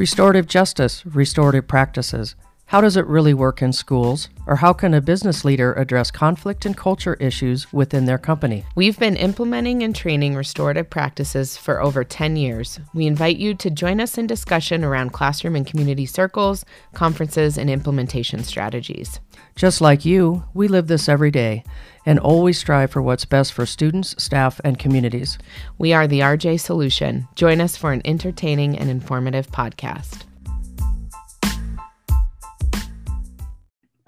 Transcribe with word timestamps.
Restorative 0.00 0.46
justice, 0.46 1.04
restorative 1.04 1.68
practices. 1.68 2.34
How 2.70 2.80
does 2.80 2.96
it 2.96 3.04
really 3.08 3.34
work 3.34 3.62
in 3.62 3.72
schools? 3.72 4.28
Or 4.46 4.54
how 4.54 4.72
can 4.72 4.94
a 4.94 5.00
business 5.00 5.44
leader 5.44 5.72
address 5.72 6.12
conflict 6.12 6.64
and 6.64 6.76
culture 6.76 7.14
issues 7.14 7.72
within 7.72 8.04
their 8.04 8.16
company? 8.16 8.64
We've 8.76 8.96
been 8.96 9.16
implementing 9.16 9.82
and 9.82 9.92
training 9.92 10.36
restorative 10.36 10.88
practices 10.88 11.56
for 11.56 11.82
over 11.82 12.04
10 12.04 12.36
years. 12.36 12.78
We 12.94 13.08
invite 13.08 13.38
you 13.38 13.54
to 13.56 13.70
join 13.70 14.00
us 14.00 14.16
in 14.18 14.28
discussion 14.28 14.84
around 14.84 15.10
classroom 15.10 15.56
and 15.56 15.66
community 15.66 16.06
circles, 16.06 16.64
conferences, 16.94 17.58
and 17.58 17.68
implementation 17.68 18.44
strategies. 18.44 19.18
Just 19.56 19.80
like 19.80 20.04
you, 20.04 20.44
we 20.54 20.68
live 20.68 20.86
this 20.86 21.08
every 21.08 21.32
day 21.32 21.64
and 22.06 22.20
always 22.20 22.56
strive 22.56 22.92
for 22.92 23.02
what's 23.02 23.24
best 23.24 23.52
for 23.52 23.66
students, 23.66 24.14
staff, 24.22 24.60
and 24.62 24.78
communities. 24.78 25.38
We 25.76 25.92
are 25.92 26.06
the 26.06 26.20
RJ 26.20 26.60
Solution. 26.60 27.26
Join 27.34 27.60
us 27.60 27.76
for 27.76 27.90
an 27.90 28.02
entertaining 28.04 28.78
and 28.78 28.88
informative 28.88 29.50
podcast. 29.50 30.29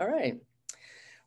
All 0.02 0.11
right. 0.11 0.37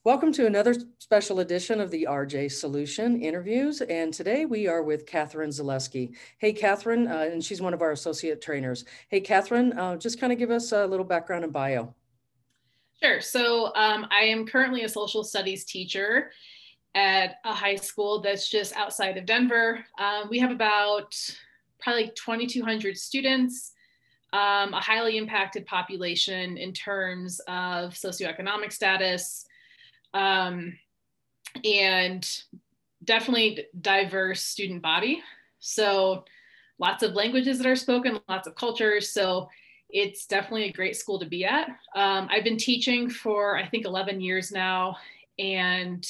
Welcome 0.04 0.34
to 0.34 0.48
another 0.48 0.76
special 1.00 1.40
edition 1.40 1.80
of 1.80 1.92
the 1.92 2.08
RJ 2.10 2.52
Solution 2.52 3.22
interviews. 3.22 3.80
And 3.80 4.14
today 4.14 4.44
we 4.44 4.68
are 4.68 4.84
with 4.84 5.06
Kathryn 5.06 5.48
Zaleski. 5.48 6.14
Hey, 6.40 6.52
Kathryn, 6.52 7.10
uh, 7.10 7.32
and 7.32 7.42
she's 7.42 7.62
one 7.62 7.74
of 7.74 7.82
our 7.82 7.94
associate 7.94 8.42
trainers. 8.42 8.84
Hey, 9.08 9.22
Kathryn, 9.22 9.78
uh, 9.78 9.96
just 9.96 10.20
kind 10.20 10.34
of 10.34 10.40
give 10.40 10.52
us 10.52 10.74
a 10.74 10.86
little 10.86 11.06
background 11.06 11.46
and 11.46 11.54
bio. 11.54 11.96
Sure. 13.02 13.22
So 13.22 13.74
um, 13.76 14.08
I 14.12 14.24
am 14.24 14.46
currently 14.46 14.84
a 14.84 14.90
social 14.90 15.24
studies 15.24 15.64
teacher 15.64 16.32
at 16.96 17.36
a 17.46 17.54
high 17.54 17.78
school 17.78 18.20
that's 18.20 18.50
just 18.50 18.76
outside 18.76 19.18
of 19.18 19.26
Denver. 19.26 19.86
Um, 19.98 20.28
we 20.30 20.40
have 20.40 20.52
about 20.52 21.16
probably 21.80 22.08
2,200 22.08 22.98
students 22.98 23.72
um, 24.36 24.74
a 24.74 24.82
highly 24.82 25.18
impacted 25.18 25.66
population 25.66 26.58
in 26.58 26.74
terms 26.74 27.40
of 27.48 27.94
socioeconomic 27.94 28.74
status 28.74 29.46
um, 30.14 30.78
and 31.64 32.42
definitely 33.06 33.66
diverse 33.80 34.42
student 34.42 34.82
body. 34.82 35.24
So 35.60 36.26
lots 36.80 37.02
of 37.02 37.14
languages 37.14 37.58
that 37.60 37.68
are 37.68 37.78
spoken, 37.78 38.20
lots 38.28 38.46
of 38.46 38.56
cultures. 38.56 39.10
So 39.10 39.48
it's 39.90 40.26
definitely 40.26 40.66
a 40.66 40.74
great 40.74 40.98
school 40.98 41.18
to 41.20 41.26
be 41.26 41.46
at. 41.46 41.70
Um, 41.96 42.28
I've 42.30 42.44
been 42.44 42.58
teaching 42.58 43.10
for, 43.10 43.58
I 43.58 43.66
think, 43.66 43.86
11 43.86 44.20
years 44.20 44.52
now 44.52 44.98
and 45.40 46.06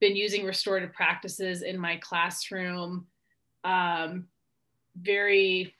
been 0.00 0.16
using 0.16 0.44
restorative 0.44 0.92
practices 0.92 1.62
in 1.62 1.78
my 1.78 1.96
classroom 1.96 3.06
um, 3.64 4.26
very 5.00 5.74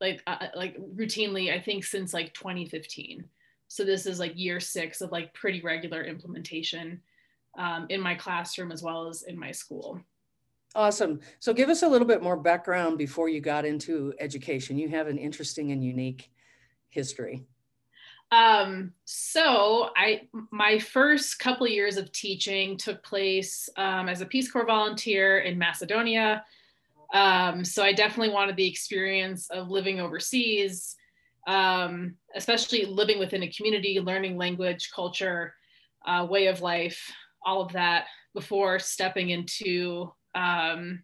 like 0.00 0.22
uh, 0.26 0.36
uh, 0.40 0.46
like 0.54 0.76
routinely 0.94 1.52
i 1.52 1.60
think 1.60 1.84
since 1.84 2.14
like 2.14 2.32
2015 2.34 3.24
so 3.68 3.84
this 3.84 4.04
is 4.04 4.18
like 4.18 4.32
year 4.34 4.58
six 4.58 5.00
of 5.00 5.12
like 5.12 5.32
pretty 5.32 5.60
regular 5.62 6.02
implementation 6.02 7.00
um, 7.56 7.86
in 7.88 8.00
my 8.00 8.16
classroom 8.16 8.72
as 8.72 8.82
well 8.82 9.08
as 9.08 9.22
in 9.22 9.38
my 9.38 9.52
school. 9.52 10.00
Awesome. 10.74 11.20
So 11.38 11.52
give 11.52 11.68
us 11.68 11.82
a 11.82 11.88
little 11.88 12.06
bit 12.06 12.22
more 12.22 12.36
background 12.36 12.98
before 12.98 13.28
you 13.28 13.40
got 13.40 13.64
into 13.64 14.12
education. 14.18 14.76
You 14.76 14.88
have 14.88 15.06
an 15.06 15.18
interesting 15.18 15.72
and 15.72 15.84
unique 15.84 16.30
history. 16.88 17.44
Um, 18.32 18.92
so 19.04 19.90
I 19.96 20.22
my 20.52 20.78
first 20.78 21.40
couple 21.40 21.66
of 21.66 21.72
years 21.72 21.96
of 21.96 22.12
teaching 22.12 22.76
took 22.76 23.02
place 23.02 23.68
um, 23.76 24.08
as 24.08 24.20
a 24.20 24.26
Peace 24.26 24.50
Corps 24.50 24.66
volunteer 24.66 25.40
in 25.40 25.58
Macedonia. 25.58 26.44
Um, 27.12 27.64
so 27.64 27.82
I 27.82 27.92
definitely 27.92 28.32
wanted 28.32 28.56
the 28.56 28.68
experience 28.68 29.50
of 29.50 29.68
living 29.68 30.00
overseas, 30.00 30.96
um, 31.46 32.14
especially 32.34 32.84
living 32.84 33.18
within 33.18 33.42
a 33.42 33.50
community, 33.50 34.00
learning 34.00 34.36
language, 34.36 34.90
culture, 34.94 35.54
uh, 36.06 36.26
way 36.28 36.46
of 36.46 36.60
life, 36.60 37.12
all 37.44 37.62
of 37.62 37.72
that 37.72 38.06
before 38.34 38.78
stepping 38.78 39.30
into 39.30 40.12
um, 40.34 41.02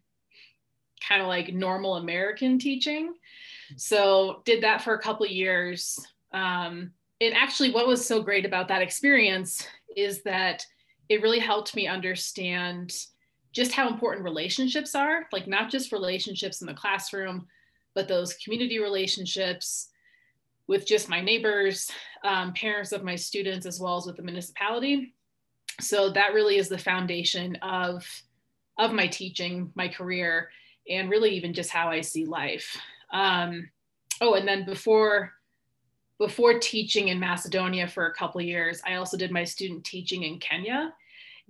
kind 1.07 1.21
of 1.21 1.27
like 1.27 1.53
normal 1.53 1.97
American 1.97 2.57
teaching. 2.57 3.13
So 3.75 4.41
did 4.45 4.63
that 4.63 4.81
for 4.81 4.93
a 4.93 5.01
couple 5.01 5.25
years. 5.25 5.99
Um, 6.33 6.91
and 7.19 7.33
actually, 7.33 7.71
what 7.71 7.87
was 7.87 8.05
so 8.05 8.21
great 8.21 8.45
about 8.45 8.67
that 8.69 8.81
experience 8.81 9.67
is 9.95 10.23
that 10.23 10.65
it 11.09 11.21
really 11.21 11.39
helped 11.39 11.75
me 11.75 11.87
understand 11.87 12.95
just 13.51 13.71
how 13.71 13.87
important 13.87 14.23
relationships 14.23 14.95
are, 14.95 15.27
like 15.31 15.47
not 15.47 15.69
just 15.69 15.91
relationships 15.91 16.61
in 16.61 16.67
the 16.67 16.73
classroom, 16.73 17.47
but 17.95 18.07
those 18.07 18.33
community 18.35 18.79
relationships 18.79 19.89
with 20.67 20.85
just 20.85 21.09
my 21.09 21.21
neighbors, 21.21 21.89
um, 22.23 22.53
parents 22.53 22.91
of 22.91 23.03
my 23.03 23.15
students, 23.15 23.65
as 23.65 23.79
well 23.79 23.97
as 23.97 24.05
with 24.05 24.17
the 24.17 24.23
municipality. 24.23 25.13
So 25.79 26.09
that 26.11 26.33
really 26.33 26.57
is 26.57 26.69
the 26.69 26.77
foundation 26.77 27.55
of, 27.57 28.05
of 28.77 28.91
my 28.91 29.07
teaching, 29.07 29.71
my 29.75 29.87
career, 29.87 30.49
and 30.89 31.09
really 31.09 31.31
even 31.31 31.53
just 31.53 31.69
how 31.69 31.89
I 31.89 32.01
see 32.01 32.25
life. 32.25 32.77
Um, 33.11 33.69
oh, 34.21 34.33
and 34.33 34.47
then 34.47 34.65
before 34.65 35.33
before 36.19 36.57
teaching 36.57 37.09
in 37.09 37.19
Macedonia 37.19 37.87
for 37.87 38.07
a 38.07 38.13
couple 38.13 38.41
years, 38.41 38.81
I 38.85 38.95
also 38.95 39.17
did 39.17 39.31
my 39.31 39.43
student 39.43 39.85
teaching 39.85 40.23
in 40.23 40.39
Kenya 40.39 40.91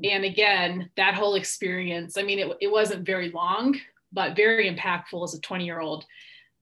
and 0.03 0.23
again, 0.23 0.89
that 0.95 1.15
whole 1.15 1.35
experience, 1.35 2.17
I 2.17 2.23
mean, 2.23 2.39
it, 2.39 2.57
it 2.61 2.71
wasn't 2.71 3.05
very 3.05 3.31
long, 3.31 3.79
but 4.11 4.35
very 4.35 4.73
impactful 4.73 5.23
as 5.23 5.33
a 5.33 5.41
20 5.41 5.65
year 5.65 5.79
old. 5.79 6.05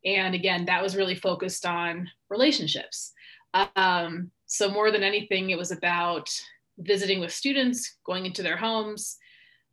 And 0.06 0.36
again, 0.36 0.66
that 0.66 0.82
was 0.82 0.96
really 0.96 1.16
focused 1.16 1.66
on 1.66 2.10
relationships. 2.30 3.12
Um, 3.76 4.32
so, 4.46 4.70
more 4.70 4.92
than 4.92 5.04
anything, 5.04 5.50
it 5.50 5.58
was 5.58 5.72
about 5.72 6.30
visiting 6.78 7.20
with 7.20 7.34
students, 7.34 7.98
going 8.06 8.26
into 8.26 8.44
their 8.44 8.58
homes, 8.58 9.18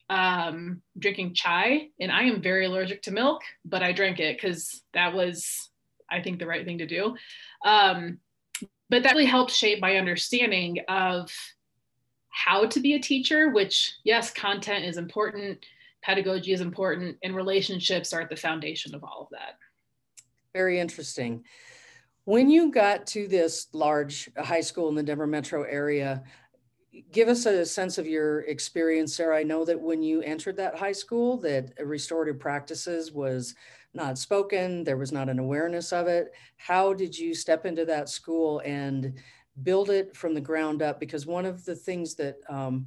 um, 0.09 0.83
drinking 0.99 1.34
chai. 1.34 1.89
And 2.00 2.11
I 2.11 2.23
am 2.23 2.43
very 2.43 2.67
allergic 2.67 3.03
to 3.03 3.11
milk, 3.11 3.43
but 3.65 3.83
I 3.83 3.93
drank 3.93 4.21
it 4.21 4.37
because 4.37 4.83
that 4.94 5.12
was, 5.12 5.71
I 6.11 6.23
think, 6.23 6.39
the 6.39 6.47
right 6.47 6.65
thing 6.65 6.79
to 6.79 6.87
do. 6.87 7.17
Um, 7.65 8.19
but 8.89 9.03
that 9.03 9.12
really 9.12 9.25
helped 9.25 9.53
shape 9.53 9.81
my 9.81 9.97
understanding 9.97 10.79
of 10.89 11.31
how 12.32 12.66
to 12.66 12.81
be 12.81 12.94
a 12.94 12.98
teacher, 12.98 13.50
which, 13.50 13.94
yes, 14.04 14.32
content 14.32 14.84
is 14.84 14.97
important, 14.97 15.65
pedagogy 16.03 16.53
is 16.53 16.60
important, 16.60 17.16
and 17.22 17.37
relationships 17.37 18.12
are 18.12 18.22
at 18.22 18.31
the 18.31 18.37
foundation 18.37 18.94
of 18.94 19.04
all 19.04 19.22
of 19.22 19.28
that. 19.31 19.59
Very 20.53 20.81
interesting. 20.81 21.44
When 22.25 22.50
you 22.50 22.72
got 22.72 23.06
to 23.09 23.28
this 23.28 23.69
large 23.72 24.31
high 24.37 24.60
school 24.60 24.88
in 24.88 24.94
the 24.94 25.03
Denver 25.03 25.26
metro 25.26 25.62
area, 25.65 26.22
give 27.10 27.28
us 27.28 27.47
a 27.47 27.66
sense 27.66 27.98
of 27.98 28.06
your 28.06 28.41
experience 28.43 29.16
there. 29.16 29.34
I 29.34 29.43
know 29.43 29.64
that 29.64 29.81
when 29.81 30.03
you 30.03 30.22
entered 30.22 30.56
that 30.56 30.76
high 30.76 30.93
school, 30.93 31.37
that 31.38 31.72
restorative 31.81 32.38
practices 32.38 33.12
was 33.12 33.54
not 33.94 34.19
spoken, 34.19 34.84
there 34.84 34.97
was 34.97 35.12
not 35.12 35.28
an 35.28 35.38
awareness 35.38 35.93
of 35.93 36.06
it. 36.06 36.32
How 36.56 36.94
did 36.94 37.19
you 37.19 37.34
step 37.34 37.66
into 37.66 37.84
that 37.87 38.09
school 38.09 38.62
and 38.64 39.19
build 39.63 39.91
it 39.91 40.17
from 40.17 40.35
the 40.35 40.41
ground 40.41 40.83
up 40.83 40.99
because 40.99 41.27
one 41.27 41.45
of 41.45 41.65
the 41.65 41.75
things 41.75 42.15
that 42.15 42.37
um, 42.49 42.87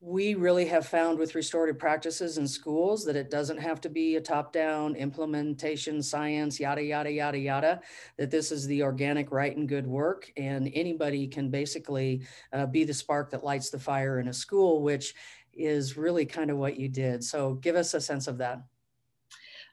we 0.00 0.34
really 0.34 0.66
have 0.66 0.86
found 0.86 1.18
with 1.18 1.34
restorative 1.34 1.78
practices 1.78 2.38
in 2.38 2.46
schools 2.46 3.04
that 3.04 3.16
it 3.16 3.30
doesn't 3.30 3.58
have 3.58 3.80
to 3.80 3.88
be 3.88 4.16
a 4.16 4.20
top 4.20 4.52
down 4.52 4.94
implementation 4.94 6.02
science 6.02 6.60
yada 6.60 6.82
yada 6.82 7.10
yada 7.10 7.38
yada 7.38 7.80
that 8.18 8.30
this 8.30 8.52
is 8.52 8.66
the 8.66 8.82
organic 8.82 9.32
right 9.32 9.56
and 9.56 9.68
good 9.68 9.86
work. 9.86 10.30
And 10.36 10.70
anybody 10.74 11.26
can 11.26 11.50
basically 11.50 12.22
uh, 12.52 12.66
be 12.66 12.84
the 12.84 12.94
spark 12.94 13.30
that 13.30 13.42
lights 13.42 13.70
the 13.70 13.78
fire 13.78 14.20
in 14.20 14.28
a 14.28 14.32
school 14.32 14.82
which 14.82 15.14
is 15.52 15.96
really 15.96 16.26
kind 16.26 16.50
of 16.50 16.58
what 16.58 16.76
you 16.76 16.88
did. 16.88 17.24
So 17.24 17.54
give 17.54 17.74
us 17.74 17.94
a 17.94 18.00
sense 18.00 18.28
of 18.28 18.38
that. 18.38 18.62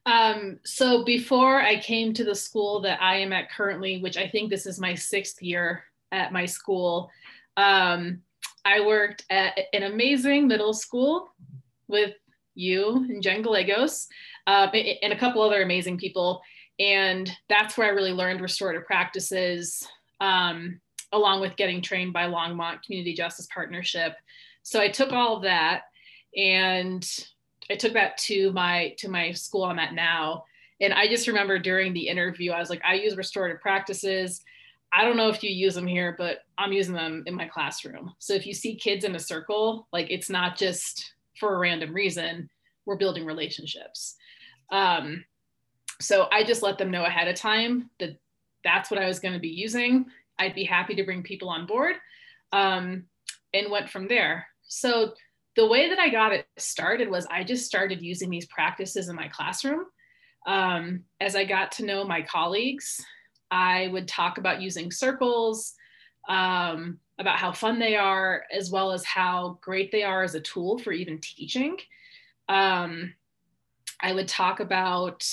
Um, 0.06 0.60
so 0.66 1.04
before 1.04 1.62
I 1.62 1.80
came 1.80 2.14
to 2.14 2.24
the 2.24 2.36
school 2.36 2.82
that 2.82 3.02
I 3.02 3.18
am 3.18 3.34
at 3.34 3.52
currently, 3.52 4.02
which 4.02 4.18
I 4.18 4.28
think 4.28 4.50
this 4.50 4.66
is 4.66 4.80
my 4.80 4.96
sixth 4.96 5.42
year 5.42 5.84
at 6.14 6.32
my 6.32 6.46
school, 6.46 7.10
um, 7.58 8.22
I 8.66 8.80
worked 8.80 9.26
at 9.30 9.60
an 9.74 9.84
amazing 9.84 10.48
middle 10.48 10.74
school 10.74 11.34
with 11.88 12.14
you 12.56 13.06
and 13.10 13.22
Jen 13.22 13.42
Gallegos 13.42 14.08
uh, 14.48 14.68
and 14.74 15.12
a 15.12 15.18
couple 15.18 15.42
other 15.42 15.62
amazing 15.62 15.98
people. 15.98 16.42
And 16.80 17.32
that's 17.50 17.78
where 17.78 17.88
I 17.88 17.92
really 17.92 18.14
learned 18.14 18.42
restorative 18.42 18.86
practices, 18.86 19.88
um, 20.22 20.80
along 21.12 21.42
with 21.42 21.56
getting 21.56 21.82
trained 21.82 22.14
by 22.14 22.24
Longmont 22.24 22.84
Community 22.84 23.14
Justice 23.14 23.48
Partnership. 23.54 24.14
So 24.64 24.80
I 24.80 24.88
took 24.88 25.12
all 25.12 25.38
of 25.38 25.44
that 25.44 25.82
and 26.36 27.08
I 27.70 27.76
took 27.76 27.94
that 27.94 28.18
to 28.18 28.52
my 28.54 28.96
to 28.98 29.10
my 29.10 29.32
school 29.32 29.66
I'm 29.66 29.80
at 29.80 29.94
now. 29.94 30.46
And 30.82 30.94
I 30.94 31.08
just 31.08 31.28
remember 31.28 31.60
during 31.60 31.94
the 31.94 32.08
interview, 32.08 32.52
I 32.52 32.60
was 32.60 32.70
like, 32.70 32.82
I 32.84 32.96
use 32.96 33.16
restorative 33.16 33.62
practices. 33.62 34.42
I 34.96 35.04
don't 35.04 35.18
know 35.18 35.30
if 35.30 35.42
you 35.42 35.50
use 35.50 35.74
them 35.74 35.88
here, 35.88 36.16
but 36.18 36.40
I'm 36.58 36.72
using 36.72 36.94
them 36.94 37.24
in 37.26 37.34
my 37.34 37.48
classroom. 37.48 38.14
So 38.20 38.34
if 38.34 38.46
you 38.46 38.54
see 38.54 38.76
kids 38.76 39.06
in 39.06 39.16
a 39.16 39.20
circle, 39.20 39.88
like 39.92 40.12
it's 40.12 40.30
not 40.30 40.56
just 40.56 41.14
for 41.40 41.56
a 41.56 41.60
random 41.60 41.94
reason, 41.94 42.50
we're 42.86 42.98
building 42.98 43.26
relationships. 43.26 44.16
Um, 44.72 45.26
so 46.00 46.28
I 46.32 46.44
just 46.44 46.62
let 46.62 46.78
them 46.78 46.92
know 46.92 47.06
ahead 47.06 47.28
of 47.28 47.36
time 47.36 47.90
that 48.00 48.18
that's 48.64 48.92
what 48.92 49.00
I 49.02 49.08
was 49.08 49.20
going 49.20 49.34
to 49.34 49.40
be 49.40 49.50
using. 49.50 50.06
I'd 50.38 50.56
be 50.56 50.64
happy 50.64 50.96
to 50.96 51.04
bring 51.04 51.24
people 51.24 51.50
on 51.50 51.66
board 51.66 51.96
um, 52.52 53.06
and 53.54 53.72
went 53.72 53.90
from 53.90 54.08
there. 54.08 54.46
So 54.68 55.14
the 55.56 55.68
way 55.68 55.90
that 55.90 56.00
I 56.00 56.10
got 56.10 56.34
it 56.34 56.48
started 56.58 57.10
was 57.10 57.26
I 57.28 57.44
just 57.44 57.66
started 57.66 58.02
using 58.02 58.30
these 58.30 58.48
practices 58.48 59.10
in 59.10 59.16
my 59.16 59.28
classroom. 59.28 59.86
Um, 60.46 61.04
as 61.22 61.36
I 61.36 61.46
got 61.46 61.72
to 61.74 61.86
know 61.86 62.04
my 62.04 62.22
colleagues, 62.22 63.04
I 63.54 63.88
would 63.90 64.08
talk 64.08 64.40
about 64.40 64.64
using 64.64 64.92
circles, 64.92 65.76
um, 66.28 67.00
about 67.20 67.38
how 67.38 67.52
fun 67.52 67.78
they 67.78 67.96
are, 67.96 68.46
as 68.52 68.72
well 68.72 68.92
as 68.92 69.06
how 69.06 69.60
great 69.62 69.92
they 69.92 70.02
are 70.02 70.24
as 70.24 70.34
a 70.34 70.40
tool 70.40 70.80
for 70.80 70.92
even 70.92 71.20
teaching. 71.20 71.78
Um, 72.50 73.14
I 74.02 74.12
would 74.14 74.28
talk 74.28 74.60
about 74.60 75.24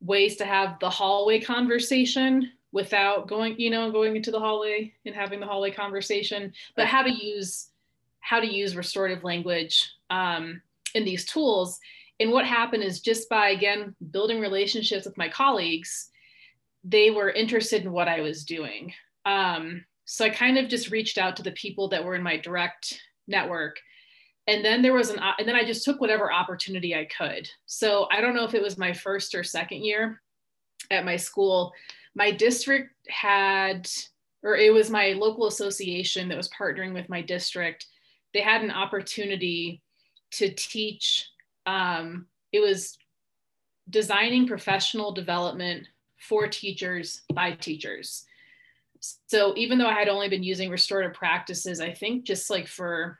ways 0.00 0.36
to 0.36 0.44
have 0.44 0.80
the 0.80 0.90
hallway 0.90 1.40
conversation 1.40 2.50
without 2.72 3.28
going, 3.28 3.60
you 3.60 3.70
know, 3.70 3.92
going 3.92 4.16
into 4.16 4.32
the 4.32 4.40
hallway 4.40 4.92
and 5.04 5.14
having 5.14 5.38
the 5.38 5.46
hallway 5.46 5.70
conversation, 5.70 6.52
but 6.74 6.86
how 6.86 7.02
to 7.02 7.10
use 7.10 7.68
how 8.18 8.40
to 8.40 8.46
use 8.46 8.74
restorative 8.74 9.22
language 9.22 9.88
um, 10.10 10.60
in 10.94 11.04
these 11.04 11.24
tools. 11.24 11.78
And 12.18 12.32
what 12.32 12.44
happened 12.44 12.82
is 12.82 13.00
just 13.00 13.28
by 13.28 13.50
again 13.50 13.94
building 14.10 14.40
relationships 14.40 15.06
with 15.06 15.16
my 15.16 15.28
colleagues, 15.28 16.10
they 16.86 17.10
were 17.10 17.30
interested 17.30 17.82
in 17.82 17.90
what 17.92 18.08
I 18.08 18.20
was 18.20 18.44
doing. 18.44 18.92
Um, 19.24 19.84
so 20.04 20.24
I 20.24 20.30
kind 20.30 20.56
of 20.56 20.68
just 20.68 20.92
reached 20.92 21.18
out 21.18 21.36
to 21.36 21.42
the 21.42 21.50
people 21.52 21.88
that 21.88 22.04
were 22.04 22.14
in 22.14 22.22
my 22.22 22.36
direct 22.36 23.02
network. 23.26 23.76
And 24.46 24.64
then 24.64 24.82
there 24.82 24.94
was 24.94 25.10
an, 25.10 25.18
and 25.38 25.48
then 25.48 25.56
I 25.56 25.64
just 25.64 25.84
took 25.84 26.00
whatever 26.00 26.32
opportunity 26.32 26.94
I 26.94 27.06
could. 27.06 27.50
So 27.66 28.06
I 28.12 28.20
don't 28.20 28.36
know 28.36 28.44
if 28.44 28.54
it 28.54 28.62
was 28.62 28.78
my 28.78 28.92
first 28.92 29.34
or 29.34 29.42
second 29.42 29.84
year 29.84 30.22
at 30.92 31.04
my 31.04 31.16
school. 31.16 31.72
My 32.14 32.30
district 32.30 32.94
had, 33.08 33.88
or 34.44 34.54
it 34.54 34.72
was 34.72 34.88
my 34.88 35.08
local 35.18 35.48
association 35.48 36.28
that 36.28 36.36
was 36.36 36.50
partnering 36.50 36.94
with 36.94 37.08
my 37.08 37.20
district. 37.20 37.86
They 38.32 38.40
had 38.40 38.62
an 38.62 38.70
opportunity 38.70 39.82
to 40.32 40.52
teach. 40.54 41.28
Um, 41.66 42.26
it 42.52 42.60
was 42.60 42.96
designing 43.90 44.46
professional 44.46 45.10
development 45.10 45.88
for 46.18 46.46
teachers 46.46 47.22
by 47.32 47.52
teachers. 47.52 48.24
So 49.26 49.54
even 49.56 49.78
though 49.78 49.86
I 49.86 49.98
had 49.98 50.08
only 50.08 50.28
been 50.28 50.42
using 50.42 50.70
restorative 50.70 51.14
practices, 51.14 51.80
I 51.80 51.92
think 51.92 52.24
just 52.24 52.50
like 52.50 52.66
for 52.66 53.18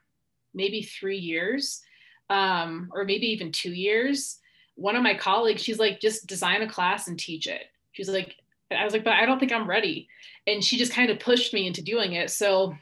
maybe 0.55 0.83
three 0.83 1.19
years, 1.19 1.83
um, 2.31 2.91
or 2.93 3.05
maybe 3.05 3.27
even 3.27 3.53
two 3.53 3.73
years, 3.73 4.39
one 4.75 4.97
of 4.97 5.03
my 5.03 5.15
colleagues, 5.15 5.63
she's 5.63 5.79
like, 5.79 6.01
just 6.01 6.27
design 6.27 6.63
a 6.63 6.69
class 6.69 7.09
and 7.09 7.19
teach 7.19 7.47
it. 7.47 7.65
She's 7.93 8.09
like, 8.09 8.37
I 8.71 8.85
was 8.85 8.93
like, 8.93 9.05
but 9.05 9.15
I 9.15 9.27
don't 9.27 9.39
think 9.39 9.53
I'm 9.53 9.69
ready. 9.69 10.09
And 10.47 10.63
she 10.63 10.77
just 10.77 10.93
kind 10.93 11.11
of 11.11 11.21
pushed 11.21 11.55
me 11.55 11.67
into 11.67 11.83
doing 11.83 12.15
it. 12.15 12.31
So 12.31 12.75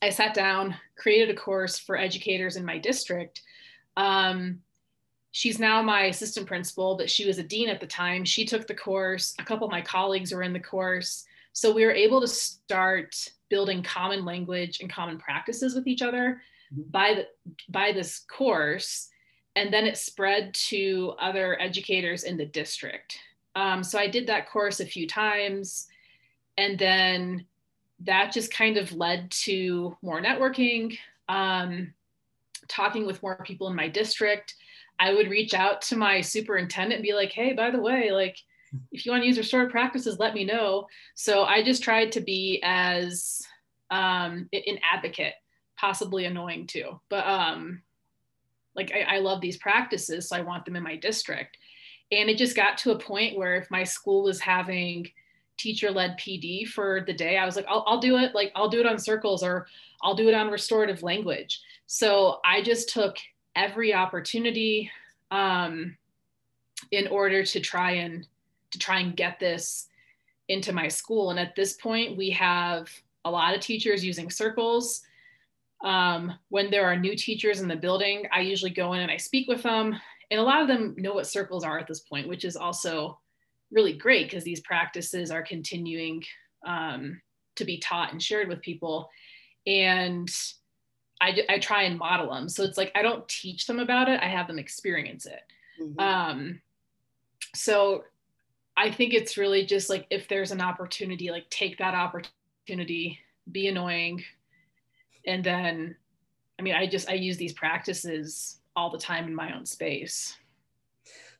I 0.00 0.10
sat 0.10 0.34
down, 0.34 0.76
created 0.96 1.30
a 1.30 1.38
course 1.38 1.78
for 1.78 1.96
educators 1.96 2.56
in 2.56 2.64
my 2.64 2.78
district. 2.78 3.42
Um, 3.96 4.60
she's 5.32 5.58
now 5.58 5.82
my 5.82 6.04
assistant 6.04 6.46
principal, 6.46 6.96
but 6.96 7.10
she 7.10 7.26
was 7.26 7.38
a 7.38 7.42
dean 7.42 7.68
at 7.68 7.80
the 7.80 7.86
time. 7.86 8.24
She 8.24 8.44
took 8.44 8.66
the 8.66 8.74
course. 8.74 9.34
A 9.38 9.44
couple 9.44 9.66
of 9.66 9.72
my 9.72 9.80
colleagues 9.80 10.32
were 10.32 10.42
in 10.42 10.52
the 10.52 10.60
course. 10.60 11.24
So 11.52 11.72
we 11.72 11.84
were 11.84 11.92
able 11.92 12.20
to 12.20 12.28
start 12.28 13.16
building 13.48 13.82
common 13.82 14.24
language 14.24 14.80
and 14.80 14.90
common 14.90 15.18
practices 15.18 15.74
with 15.74 15.86
each 15.86 16.02
other 16.02 16.40
mm-hmm. 16.72 16.90
by 16.90 17.14
the, 17.14 17.26
by 17.68 17.92
this 17.92 18.20
course, 18.20 19.08
and 19.56 19.72
then 19.72 19.86
it 19.86 19.98
spread 19.98 20.54
to 20.54 21.14
other 21.18 21.60
educators 21.60 22.24
in 22.24 22.36
the 22.36 22.46
district. 22.46 23.18
Um, 23.54 23.82
so 23.84 23.98
I 23.98 24.06
did 24.06 24.26
that 24.28 24.48
course 24.48 24.80
a 24.80 24.86
few 24.86 25.06
times, 25.06 25.86
and 26.56 26.78
then 26.78 27.44
that 28.00 28.32
just 28.32 28.52
kind 28.52 28.78
of 28.78 28.92
led 28.92 29.30
to 29.30 29.96
more 30.02 30.22
networking, 30.22 30.96
um, 31.28 31.92
talking 32.72 33.06
with 33.06 33.22
more 33.22 33.42
people 33.44 33.68
in 33.68 33.76
my 33.76 33.88
district. 33.88 34.54
I 34.98 35.12
would 35.12 35.28
reach 35.28 35.54
out 35.54 35.82
to 35.82 35.96
my 35.96 36.20
superintendent 36.20 36.98
and 36.98 37.02
be 37.02 37.14
like, 37.14 37.32
"Hey, 37.32 37.52
by 37.52 37.70
the 37.70 37.80
way, 37.80 38.10
like." 38.10 38.36
if 38.90 39.04
you 39.04 39.12
want 39.12 39.22
to 39.22 39.26
use 39.26 39.36
restorative 39.36 39.70
practices, 39.70 40.18
let 40.18 40.32
me 40.32 40.44
know. 40.44 40.86
So 41.14 41.44
I 41.44 41.62
just 41.62 41.82
tried 41.82 42.12
to 42.12 42.20
be 42.20 42.58
as 42.64 43.42
um, 43.90 44.48
an 44.52 44.78
advocate, 44.90 45.34
possibly 45.76 46.24
annoying 46.24 46.66
too, 46.66 46.98
but 47.10 47.26
um, 47.26 47.82
like 48.74 48.92
I, 48.92 49.16
I 49.16 49.18
love 49.18 49.40
these 49.40 49.58
practices, 49.58 50.28
so 50.28 50.36
I 50.36 50.40
want 50.40 50.64
them 50.64 50.76
in 50.76 50.82
my 50.82 50.96
district. 50.96 51.58
And 52.10 52.28
it 52.28 52.38
just 52.38 52.56
got 52.56 52.78
to 52.78 52.92
a 52.92 52.98
point 52.98 53.36
where 53.36 53.56
if 53.56 53.70
my 53.70 53.84
school 53.84 54.22
was 54.22 54.40
having 54.40 55.10
teacher-led 55.58 56.18
PD 56.18 56.66
for 56.66 57.04
the 57.06 57.12
day, 57.12 57.38
I 57.38 57.44
was 57.44 57.56
like, 57.56 57.66
I'll, 57.68 57.84
I'll 57.86 58.00
do 58.00 58.16
it. 58.16 58.34
Like 58.34 58.52
I'll 58.54 58.68
do 58.68 58.80
it 58.80 58.86
on 58.86 58.98
circles 58.98 59.42
or 59.42 59.66
I'll 60.02 60.14
do 60.14 60.28
it 60.28 60.34
on 60.34 60.50
restorative 60.50 61.02
language. 61.02 61.60
So 61.86 62.40
I 62.44 62.62
just 62.62 62.88
took 62.88 63.16
every 63.54 63.92
opportunity 63.94 64.90
um, 65.30 65.96
in 66.90 67.06
order 67.08 67.42
to 67.44 67.60
try 67.60 67.92
and 67.92 68.26
to 68.70 68.78
try 68.78 69.00
and 69.00 69.16
get 69.16 69.38
this 69.38 69.88
into 70.48 70.72
my 70.72 70.88
school. 70.88 71.30
And 71.30 71.38
at 71.38 71.54
this 71.54 71.74
point, 71.74 72.16
we 72.16 72.30
have 72.30 72.88
a 73.24 73.30
lot 73.30 73.54
of 73.54 73.60
teachers 73.60 74.04
using 74.04 74.30
circles. 74.30 75.02
Um, 75.84 76.32
when 76.48 76.70
there 76.70 76.86
are 76.86 76.96
new 76.96 77.16
teachers 77.16 77.60
in 77.60 77.68
the 77.68 77.76
building, 77.76 78.24
I 78.32 78.40
usually 78.40 78.70
go 78.70 78.92
in 78.94 79.00
and 79.00 79.10
I 79.10 79.16
speak 79.16 79.48
with 79.48 79.62
them. 79.62 79.94
And 80.30 80.40
a 80.40 80.44
lot 80.44 80.62
of 80.62 80.68
them 80.68 80.94
know 80.96 81.14
what 81.14 81.26
circles 81.26 81.64
are 81.64 81.78
at 81.78 81.86
this 81.86 82.00
point, 82.00 82.28
which 82.28 82.44
is 82.44 82.56
also 82.56 83.18
really 83.70 83.92
great 83.92 84.28
because 84.28 84.44
these 84.44 84.60
practices 84.60 85.30
are 85.30 85.42
continuing 85.42 86.22
um, 86.66 87.20
to 87.56 87.64
be 87.64 87.78
taught 87.78 88.12
and 88.12 88.22
shared 88.22 88.48
with 88.48 88.62
people. 88.62 89.10
And 89.66 90.30
I, 91.22 91.40
I 91.48 91.58
try 91.58 91.84
and 91.84 91.96
model 91.96 92.34
them. 92.34 92.48
So 92.48 92.64
it's 92.64 92.76
like 92.76 92.90
I 92.96 93.02
don't 93.02 93.26
teach 93.28 93.66
them 93.66 93.78
about 93.78 94.08
it, 94.08 94.20
I 94.20 94.26
have 94.26 94.48
them 94.48 94.58
experience 94.58 95.24
it. 95.24 95.40
Mm-hmm. 95.80 96.00
Um, 96.00 96.60
so 97.54 98.04
I 98.76 98.90
think 98.90 99.14
it's 99.14 99.36
really 99.36 99.64
just 99.64 99.88
like 99.88 100.06
if 100.10 100.26
there's 100.26 100.50
an 100.50 100.60
opportunity, 100.60 101.30
like 101.30 101.48
take 101.48 101.78
that 101.78 101.94
opportunity, 101.94 103.20
be 103.50 103.68
annoying. 103.68 104.24
And 105.24 105.44
then, 105.44 105.94
I 106.58 106.62
mean, 106.62 106.74
I 106.74 106.86
just, 106.86 107.08
I 107.08 107.14
use 107.14 107.36
these 107.36 107.52
practices 107.52 108.58
all 108.74 108.90
the 108.90 108.98
time 108.98 109.26
in 109.26 109.34
my 109.34 109.54
own 109.54 109.64
space. 109.64 110.36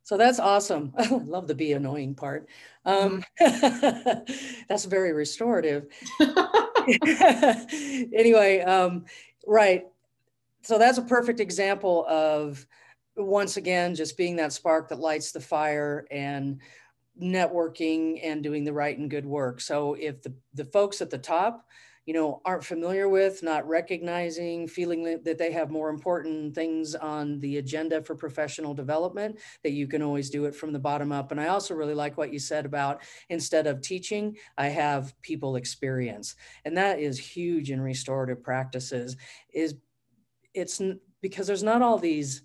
So 0.05 0.17
that's 0.17 0.39
awesome. 0.39 0.93
I 0.99 1.09
love 1.09 1.49
the 1.49 1.55
be 1.57 1.73
annoying 1.73 2.15
part. 2.15 2.49
Um, 2.85 3.25
that's 3.41 4.85
very 4.85 5.13
restorative. 5.13 5.87
anyway, 8.13 8.61
um, 8.61 9.07
right. 9.47 9.85
So 10.63 10.79
that's 10.79 10.99
a 10.99 11.03
perfect 11.03 11.41
example 11.41 12.07
of, 12.09 12.67
once 13.17 13.57
again, 13.57 13.95
just 13.95 14.17
being 14.17 14.37
that 14.37 14.53
spark 14.53 14.89
that 14.89 14.99
lights 14.99 15.33
the 15.33 15.41
fire 15.41 16.07
and 16.11 16.61
networking 17.21 18.21
and 18.23 18.43
doing 18.43 18.65
the 18.65 18.73
right 18.73 18.97
and 18.97 19.11
good 19.11 19.27
work. 19.27 19.61
So 19.61 19.95
if 19.95 20.23
the, 20.23 20.33
the 20.55 20.65
folks 20.65 21.03
at 21.03 21.11
the 21.11 21.19
top, 21.19 21.67
you 22.07 22.15
know, 22.15 22.41
aren't 22.45 22.65
familiar 22.65 23.09
with, 23.09 23.43
not 23.43 23.67
recognizing, 23.69 24.67
feeling 24.67 25.05
that 25.23 25.39
they 25.39 25.53
have 25.53 25.71
more 25.71 25.89
important 25.89 26.55
things 26.55 26.95
on 26.97 27.39
the 27.41 27.59
agenda 27.59 28.03
for 28.03 28.17
professional 28.17 28.75
development, 28.75 29.39
that 29.63 29.73
you 29.73 29.87
can 29.87 30.03
always 30.03 30.29
do 30.29 30.47
it 30.47 30.55
from 30.55 30.73
the 30.73 30.79
bottom 30.79 31.13
up. 31.13 31.31
And 31.31 31.41
I 31.41 31.49
also 31.49 31.75
really 31.75 31.95
like 31.95 32.19
what 32.19 32.33
you 32.33 32.41
said 32.41 32.67
about 32.67 33.03
instead 33.29 33.67
of 33.67 33.81
teaching, 33.81 34.37
I 34.59 34.69
have 34.69 35.15
people 35.23 35.57
experience. 35.57 36.35
And 36.65 36.77
that 36.77 36.99
is 36.99 37.19
huge 37.19 37.71
in 37.71 37.81
restorative 37.81 38.43
practices 38.43 39.17
is 39.53 39.77
it's 40.55 40.83
because 41.21 41.47
there's 41.47 41.63
not 41.63 41.83
all 41.83 41.99
these 41.99 42.43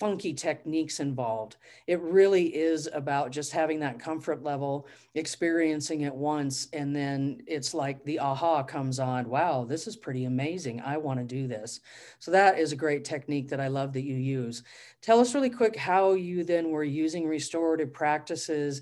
funky 0.00 0.32
techniques 0.32 0.98
involved. 0.98 1.56
It 1.86 2.00
really 2.00 2.46
is 2.56 2.88
about 2.92 3.30
just 3.30 3.52
having 3.52 3.78
that 3.80 4.00
comfort 4.00 4.42
level, 4.42 4.86
experiencing 5.14 6.00
it 6.00 6.14
once, 6.14 6.68
and 6.72 6.96
then 6.96 7.42
it's 7.46 7.74
like 7.74 8.02
the 8.04 8.18
aha 8.18 8.62
comes 8.62 8.98
on. 8.98 9.28
Wow, 9.28 9.66
this 9.68 9.86
is 9.86 9.96
pretty 9.96 10.24
amazing. 10.24 10.80
I 10.80 10.96
want 10.96 11.20
to 11.20 11.24
do 11.24 11.46
this. 11.46 11.80
So 12.18 12.30
that 12.30 12.58
is 12.58 12.72
a 12.72 12.76
great 12.76 13.04
technique 13.04 13.48
that 13.50 13.60
I 13.60 13.68
love 13.68 13.92
that 13.92 14.04
you 14.04 14.16
use. 14.16 14.62
Tell 15.02 15.20
us 15.20 15.34
really 15.34 15.50
quick 15.50 15.76
how 15.76 16.14
you 16.14 16.44
then 16.44 16.70
were 16.70 16.82
using 16.82 17.28
restorative 17.28 17.92
practices 17.92 18.80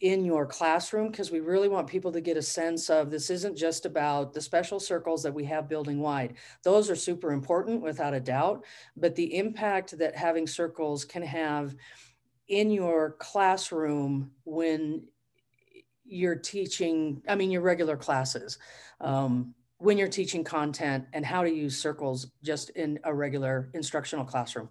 in 0.00 0.24
your 0.24 0.44
classroom 0.44 1.10
because 1.10 1.30
we 1.30 1.40
really 1.40 1.68
want 1.68 1.86
people 1.86 2.12
to 2.12 2.20
get 2.20 2.36
a 2.36 2.42
sense 2.42 2.90
of 2.90 3.10
this 3.10 3.30
isn't 3.30 3.56
just 3.56 3.86
about 3.86 4.34
the 4.34 4.40
special 4.40 4.78
circles 4.78 5.22
that 5.22 5.32
we 5.32 5.44
have 5.44 5.68
building 5.68 6.00
wide. 6.00 6.34
Those 6.62 6.90
are 6.90 6.96
super 6.96 7.32
important 7.32 7.80
without 7.80 8.12
a 8.12 8.20
doubt, 8.20 8.64
but 8.96 9.14
the 9.14 9.36
impact 9.36 9.96
that 9.98 10.14
having 10.14 10.46
circles 10.46 11.04
can 11.04 11.22
have 11.22 11.74
in 12.48 12.70
your 12.70 13.16
classroom 13.18 14.30
when 14.44 15.02
you're 16.04 16.36
teaching, 16.36 17.22
I 17.26 17.34
mean, 17.34 17.50
your 17.50 17.62
regular 17.62 17.96
classes, 17.96 18.58
um, 19.00 19.54
when 19.78 19.98
you're 19.98 20.08
teaching 20.08 20.44
content 20.44 21.06
and 21.12 21.24
how 21.24 21.42
to 21.42 21.50
use 21.50 21.80
circles 21.80 22.28
just 22.42 22.70
in 22.70 22.98
a 23.04 23.14
regular 23.14 23.70
instructional 23.74 24.24
classroom. 24.24 24.68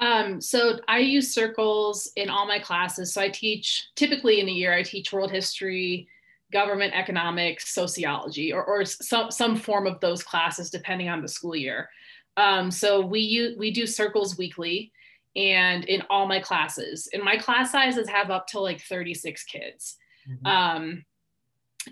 Um, 0.00 0.40
so 0.40 0.80
I 0.88 0.98
use 0.98 1.32
circles 1.32 2.10
in 2.16 2.30
all 2.30 2.46
my 2.46 2.58
classes. 2.58 3.12
So 3.12 3.20
I 3.20 3.28
teach 3.28 3.88
typically 3.96 4.40
in 4.40 4.48
a 4.48 4.52
year, 4.52 4.72
I 4.72 4.82
teach 4.82 5.12
world 5.12 5.30
history, 5.30 6.08
government 6.52 6.94
economics, 6.94 7.72
sociology, 7.72 8.52
or, 8.52 8.64
or 8.64 8.84
some, 8.84 9.30
some 9.30 9.56
form 9.56 9.86
of 9.86 10.00
those 10.00 10.22
classes 10.22 10.70
depending 10.70 11.08
on 11.08 11.20
the 11.20 11.28
school 11.28 11.54
year. 11.54 11.88
Um, 12.36 12.70
so 12.70 13.00
we 13.00 13.20
use, 13.20 13.58
we 13.58 13.70
do 13.70 13.86
circles 13.86 14.38
weekly 14.38 14.92
and 15.36 15.84
in 15.84 16.02
all 16.10 16.26
my 16.26 16.40
classes. 16.40 17.08
And 17.12 17.22
my 17.22 17.36
class 17.36 17.70
sizes 17.70 18.08
have 18.08 18.30
up 18.30 18.46
to 18.48 18.60
like 18.60 18.80
36 18.80 19.44
kids. 19.44 19.96
Mm-hmm. 20.28 20.46
Um, 20.46 21.04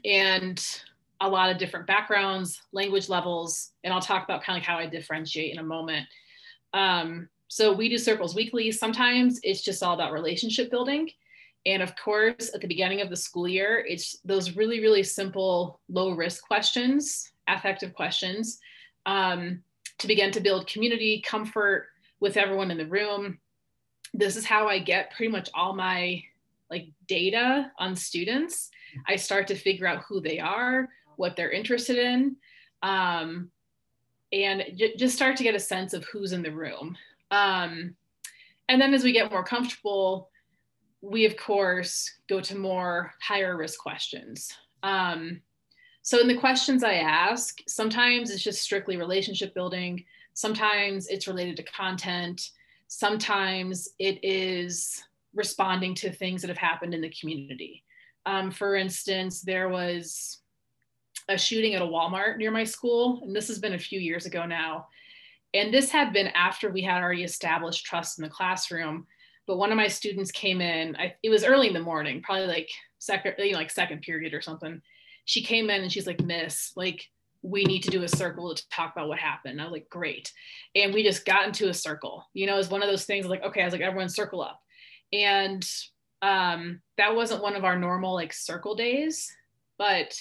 and 0.05 0.65
a 1.21 1.29
lot 1.29 1.50
of 1.50 1.59
different 1.59 1.87
backgrounds, 1.87 2.62
language 2.73 3.09
levels, 3.09 3.73
and 3.85 3.93
I'll 3.93 4.00
talk 4.00 4.25
about 4.25 4.43
kind 4.43 4.57
of 4.57 4.62
like 4.62 4.69
how 4.69 4.79
I 4.79 4.87
differentiate 4.87 5.53
in 5.53 5.59
a 5.59 5.65
moment. 5.65 6.07
Um, 6.73 7.29
so 7.49 7.73
we 7.73 7.88
do 7.88 7.99
circles 7.99 8.35
weekly. 8.35 8.71
Sometimes 8.71 9.40
it's 9.43 9.62
just 9.62 9.83
all 9.83 9.95
about 9.95 10.12
relationship 10.12 10.71
building. 10.71 11.11
And 11.67 11.83
of 11.83 11.97
course, 11.97 12.50
at 12.55 12.61
the 12.61 12.69
beginning 12.69 13.00
of 13.00 13.11
the 13.11 13.17
school 13.17 13.49
year, 13.49 13.85
it's 13.88 14.19
those 14.25 14.55
really, 14.55 14.81
really 14.81 15.02
simple, 15.02 15.81
low 15.88 16.12
risk 16.12 16.47
questions, 16.47 17.33
affective 17.49 17.95
questions 17.95 18.59
um, 19.07 19.62
to 19.99 20.07
begin 20.07 20.31
to 20.33 20.40
build 20.40 20.67
community, 20.67 21.23
comfort 21.26 21.88
with 22.21 22.37
everyone 22.37 22.71
in 22.71 22.78
the 22.78 22.87
room. 22.87 23.38
This 24.14 24.37
is 24.37 24.45
how 24.45 24.69
I 24.69 24.78
get 24.78 25.12
pretty 25.12 25.33
much 25.33 25.49
all 25.55 25.75
my 25.75 26.23
like 26.71 26.88
data 27.07 27.73
on 27.78 27.97
students. 27.97 28.71
I 29.07 29.17
start 29.17 29.47
to 29.49 29.55
figure 29.55 29.87
out 29.87 30.05
who 30.07 30.21
they 30.21 30.38
are, 30.38 30.88
what 31.17 31.35
they're 31.35 31.50
interested 31.50 31.99
in, 31.99 32.37
um, 32.83 33.50
and 34.33 34.64
j- 34.76 34.97
just 34.97 35.17
start 35.17 35.37
to 35.37 35.43
get 35.43 35.55
a 35.55 35.61
sense 35.61 35.95
of 35.95 36.05
who's 36.05 36.33
in 36.33 36.43
the 36.43 36.52
room. 36.52 36.97
Um, 37.31 37.95
and 38.69 38.81
then 38.81 38.95
as 38.95 39.05
we 39.05 39.13
get 39.13 39.31
more 39.31 39.45
comfortable, 39.45 40.31
we 41.01 41.25
of 41.25 41.37
course 41.37 42.11
go 42.29 42.41
to 42.41 42.57
more 42.57 43.15
higher 43.23 43.57
risk 43.57 43.79
questions. 43.79 44.53
Um, 44.83 45.43
so 46.03 46.21
in 46.21 46.29
the 46.29 46.37
questions 46.37 46.83
I 46.83 46.95
ask, 46.95 47.59
sometimes 47.67 48.31
it's 48.31 48.43
just 48.43 48.63
strictly 48.63 48.97
relationship 48.97 49.55
building. 49.55 50.05
Sometimes 50.35 51.09
it's 51.09 51.27
related 51.27 51.57
to 51.57 51.63
content. 51.65 52.51
Sometimes 52.87 53.89
it 53.99 54.19
is 54.23 55.03
responding 55.35 55.95
to 55.97 56.11
things 56.11 56.41
that 56.41 56.49
have 56.49 56.57
happened 56.57 56.95
in 56.95 57.03
the 57.03 57.13
community. 57.21 57.85
Um, 58.27 58.51
for 58.51 58.75
instance, 58.75 59.43
there 59.43 59.69
was 59.69 60.39
a 61.29 61.37
shooting 61.37 61.75
at 61.75 61.83
a 61.83 61.87
Walmart 61.87 62.39
near 62.39 62.51
my 62.51 62.65
school, 62.65 63.21
and 63.23 63.35
this 63.35 63.49
has 63.49 63.59
been 63.59 63.75
a 63.75 63.79
few 63.79 64.01
years 64.01 64.27
ago 64.27 64.47
now. 64.47 64.87
And 65.55 65.73
this 65.73 65.90
had 65.90 66.12
been 66.12 66.28
after 66.28 66.71
we 66.71 66.83
had 66.83 67.02
already 67.02 67.25
established 67.25 67.87
trust 67.87 68.19
in 68.19 68.23
the 68.23 68.31
classroom. 68.31 69.07
But 69.47 69.57
one 69.57 69.71
of 69.71 69.76
my 69.76 69.88
students 69.88 70.31
came 70.31 70.61
in, 70.61 70.95
I, 70.97 71.14
it 71.23 71.31
was 71.31 71.45
early 71.45 71.69
in 71.69 71.75
the 71.75 71.81
morning, 71.81 72.21
probably 72.23 72.47
like 72.47 72.69
second, 72.99 73.35
you 73.38 73.52
know, 73.52 73.59
like 73.59 73.71
second 73.71 74.02
period 74.02 74.35
or 74.35 74.43
something. 74.43 74.83
She 75.25 75.43
came 75.43 75.71
in 75.71 75.83
and 75.83 75.90
she's 75.90 76.07
like, 76.07 76.23
Miss, 76.23 76.73
like, 76.76 77.09
we 77.43 77.64
need 77.64 77.83
to 77.85 77.90
do 77.90 78.02
a 78.02 78.09
circle 78.09 78.55
to 78.55 78.69
talk 78.69 78.93
about 78.93 79.09
what 79.09 79.19
happened. 79.19 79.61
I 79.61 79.64
was 79.64 79.73
like, 79.73 79.88
great. 79.88 80.33
And 80.75 80.93
we 80.93 81.02
just 81.02 81.25
got 81.25 81.47
into 81.47 81.69
a 81.69 81.75
circle. 81.75 82.26
You 82.35 82.47
know, 82.47 82.59
it's 82.59 82.71
one 82.71 82.83
of 82.83 82.88
those 82.88 83.05
things 83.05 83.26
like, 83.26 83.43
okay, 83.43 83.62
I 83.62 83.64
was 83.64 83.73
like, 83.73 83.81
everyone 83.81 84.09
circle 84.09 84.43
up. 84.43 84.61
And 85.12 85.67
um, 86.21 86.81
that 86.97 87.14
wasn't 87.14 87.43
one 87.43 87.55
of 87.55 87.64
our 87.64 87.78
normal 87.78 88.12
like 88.14 88.33
circle 88.33 88.75
days, 88.75 89.33
but 89.78 90.19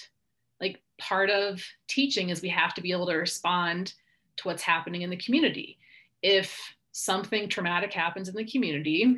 like 0.62 0.82
part 1.00 1.30
of 1.30 1.64
teaching 1.88 2.30
is 2.30 2.42
we 2.42 2.50
have 2.50 2.74
to 2.76 2.82
be 2.82 2.92
able 2.92 3.08
to 3.08 3.16
respond 3.16 3.94
to 4.38 4.48
what's 4.48 4.64
happening 4.64 5.02
in 5.02 5.10
the 5.10 5.18
community. 5.18 5.78
If 6.22 6.58
something 6.92 7.48
traumatic 7.48 7.94
happens 7.94 8.30
in 8.30 8.36
the 8.36 8.46
community, 8.46 9.18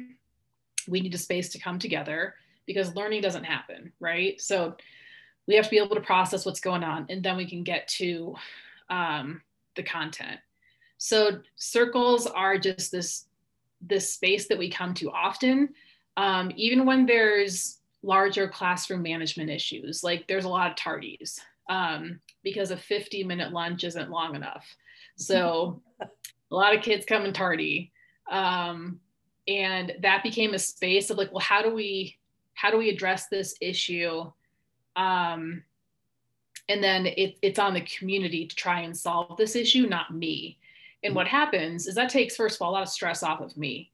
we 0.87 1.01
need 1.01 1.13
a 1.13 1.17
space 1.17 1.49
to 1.49 1.59
come 1.59 1.79
together 1.79 2.35
because 2.65 2.95
learning 2.95 3.21
doesn't 3.21 3.43
happen, 3.43 3.91
right? 3.99 4.39
So 4.39 4.75
we 5.47 5.55
have 5.55 5.65
to 5.65 5.71
be 5.71 5.79
able 5.79 5.95
to 5.95 6.01
process 6.01 6.45
what's 6.45 6.59
going 6.59 6.83
on 6.83 7.05
and 7.09 7.23
then 7.23 7.37
we 7.37 7.49
can 7.49 7.63
get 7.63 7.87
to 7.87 8.35
um, 8.89 9.41
the 9.75 9.83
content. 9.83 10.39
So 10.97 11.41
circles 11.55 12.27
are 12.27 12.57
just 12.57 12.91
this 12.91 13.25
this 13.81 14.13
space 14.13 14.49
that 14.49 14.57
we 14.57 14.69
come 14.69 14.93
to 14.93 15.09
often, 15.09 15.69
um, 16.17 16.51
even 16.57 16.85
when 16.85 17.05
there's 17.05 17.79
larger 18.03 18.47
classroom 18.47 19.01
management 19.01 19.49
issues. 19.49 20.03
Like 20.03 20.27
there's 20.27 20.45
a 20.45 20.49
lot 20.49 20.69
of 20.69 20.75
tardies 20.75 21.39
um, 21.69 22.19
because 22.43 22.71
a 22.71 22.77
50 22.77 23.23
minute 23.23 23.53
lunch 23.53 23.83
isn't 23.83 24.09
long 24.09 24.35
enough. 24.35 24.65
So 25.19 25.81
a 26.01 26.55
lot 26.55 26.75
of 26.75 26.81
kids 26.81 27.05
come 27.05 27.25
in 27.25 27.33
tardy. 27.33 27.91
Um, 28.31 28.99
and 29.47 29.93
that 30.01 30.23
became 30.23 30.53
a 30.53 30.59
space 30.59 31.09
of 31.09 31.17
like, 31.17 31.31
well, 31.31 31.41
how 31.41 31.61
do 31.61 31.73
we 31.73 32.17
how 32.53 32.69
do 32.69 32.77
we 32.77 32.89
address 32.89 33.27
this 33.27 33.55
issue? 33.61 34.29
Um, 34.95 35.63
and 36.67 36.83
then 36.83 37.05
it, 37.05 37.37
it's 37.41 37.57
on 37.57 37.73
the 37.73 37.81
community 37.81 38.45
to 38.45 38.55
try 38.55 38.81
and 38.81 38.95
solve 38.95 39.37
this 39.37 39.55
issue, 39.55 39.87
not 39.87 40.13
me. 40.13 40.57
And 41.03 41.15
what 41.15 41.27
happens 41.27 41.87
is 41.87 41.95
that 41.95 42.09
takes, 42.09 42.35
first 42.35 42.57
of 42.57 42.61
all, 42.61 42.71
a 42.71 42.73
lot 42.73 42.83
of 42.83 42.89
stress 42.89 43.23
off 43.23 43.39
of 43.39 43.55
me. 43.55 43.91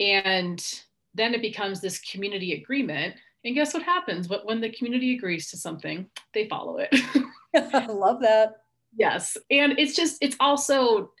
And 0.00 0.64
then 1.14 1.34
it 1.34 1.42
becomes 1.42 1.80
this 1.80 2.00
community 2.00 2.54
agreement. 2.54 3.14
And 3.44 3.54
guess 3.54 3.74
what 3.74 3.82
happens? 3.82 4.28
When 4.28 4.60
the 4.62 4.70
community 4.70 5.14
agrees 5.14 5.50
to 5.50 5.58
something, 5.58 6.08
they 6.32 6.48
follow 6.48 6.78
it. 6.78 6.94
I 7.54 7.86
love 7.92 8.20
that. 8.22 8.61
Yes. 8.96 9.36
And 9.50 9.78
it's 9.78 9.96
just, 9.96 10.18
it's 10.20 10.36
also, 10.38 11.12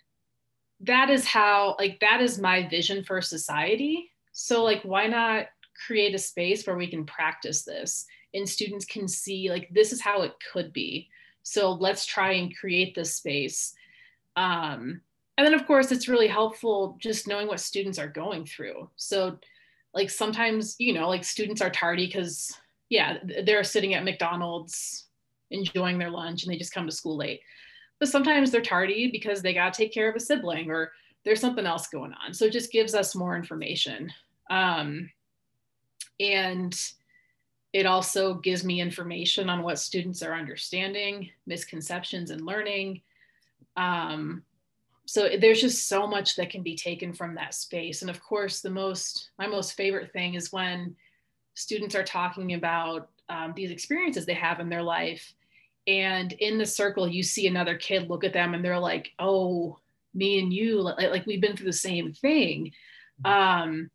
that 0.80 1.10
is 1.10 1.24
how, 1.24 1.76
like, 1.78 2.00
that 2.00 2.20
is 2.20 2.38
my 2.38 2.68
vision 2.68 3.04
for 3.04 3.20
society. 3.20 4.10
So, 4.32 4.62
like, 4.62 4.82
why 4.82 5.06
not 5.06 5.46
create 5.86 6.14
a 6.14 6.18
space 6.18 6.66
where 6.66 6.76
we 6.76 6.88
can 6.88 7.06
practice 7.06 7.62
this 7.64 8.04
and 8.34 8.48
students 8.48 8.84
can 8.84 9.08
see, 9.08 9.50
like, 9.50 9.68
this 9.72 9.92
is 9.92 10.00
how 10.00 10.22
it 10.22 10.32
could 10.52 10.72
be. 10.72 11.08
So, 11.42 11.72
let's 11.72 12.04
try 12.06 12.32
and 12.32 12.56
create 12.56 12.94
this 12.94 13.16
space. 13.16 13.74
Um, 14.36 15.00
and 15.38 15.46
then, 15.46 15.54
of 15.54 15.66
course, 15.66 15.92
it's 15.92 16.08
really 16.08 16.28
helpful 16.28 16.96
just 17.00 17.26
knowing 17.26 17.46
what 17.46 17.60
students 17.60 17.98
are 17.98 18.08
going 18.08 18.44
through. 18.44 18.90
So, 18.96 19.38
like, 19.94 20.10
sometimes, 20.10 20.76
you 20.78 20.92
know, 20.92 21.08
like 21.08 21.24
students 21.24 21.60
are 21.60 21.70
tardy 21.70 22.06
because, 22.06 22.52
yeah, 22.88 23.18
they're 23.44 23.64
sitting 23.64 23.94
at 23.94 24.04
McDonald's 24.04 25.06
enjoying 25.52 25.98
their 25.98 26.10
lunch 26.10 26.42
and 26.42 26.52
they 26.52 26.58
just 26.58 26.74
come 26.74 26.86
to 26.86 26.92
school 26.94 27.16
late. 27.16 27.40
But 27.98 28.08
sometimes 28.08 28.50
they're 28.50 28.60
tardy 28.60 29.10
because 29.10 29.42
they 29.42 29.54
got 29.54 29.72
to 29.72 29.76
take 29.82 29.92
care 29.92 30.10
of 30.10 30.16
a 30.16 30.20
sibling 30.20 30.70
or 30.70 30.92
there's 31.24 31.40
something 31.40 31.66
else 31.66 31.86
going 31.86 32.12
on. 32.24 32.34
So 32.34 32.46
it 32.46 32.52
just 32.52 32.72
gives 32.72 32.94
us 32.94 33.14
more 33.14 33.36
information. 33.36 34.12
Um, 34.50 35.10
and 36.18 36.76
it 37.72 37.86
also 37.86 38.34
gives 38.34 38.64
me 38.64 38.80
information 38.80 39.48
on 39.48 39.62
what 39.62 39.78
students 39.78 40.22
are 40.22 40.34
understanding, 40.34 41.30
misconceptions 41.46 42.30
and 42.30 42.44
learning. 42.44 43.02
Um, 43.76 44.42
so 45.06 45.28
there's 45.40 45.60
just 45.60 45.88
so 45.88 46.06
much 46.06 46.36
that 46.36 46.50
can 46.50 46.62
be 46.62 46.76
taken 46.76 47.12
from 47.12 47.34
that 47.34 47.54
space. 47.54 48.02
And 48.02 48.10
of 48.10 48.22
course, 48.22 48.60
the 48.60 48.70
most, 48.70 49.30
my 49.38 49.46
most 49.46 49.72
favorite 49.72 50.12
thing 50.12 50.34
is 50.34 50.52
when 50.52 50.94
students 51.54 51.94
are 51.94 52.04
talking 52.04 52.54
about 52.54 53.08
um, 53.28 53.52
these 53.56 53.70
experiences 53.70 54.26
they 54.26 54.34
have 54.34 54.60
in 54.60 54.68
their 54.68 54.82
life 54.82 55.34
and 55.86 56.32
in 56.32 56.58
the 56.58 56.66
circle 56.66 57.08
you 57.08 57.22
see 57.22 57.46
another 57.46 57.76
kid 57.76 58.08
look 58.08 58.24
at 58.24 58.32
them 58.32 58.54
and 58.54 58.64
they're 58.64 58.78
like 58.78 59.10
oh 59.18 59.78
me 60.14 60.38
and 60.38 60.52
you 60.52 60.80
like, 60.80 61.10
like 61.10 61.26
we've 61.26 61.40
been 61.40 61.56
through 61.56 61.66
the 61.66 61.72
same 61.72 62.12
thing. 62.12 62.70
Um, 63.24 63.90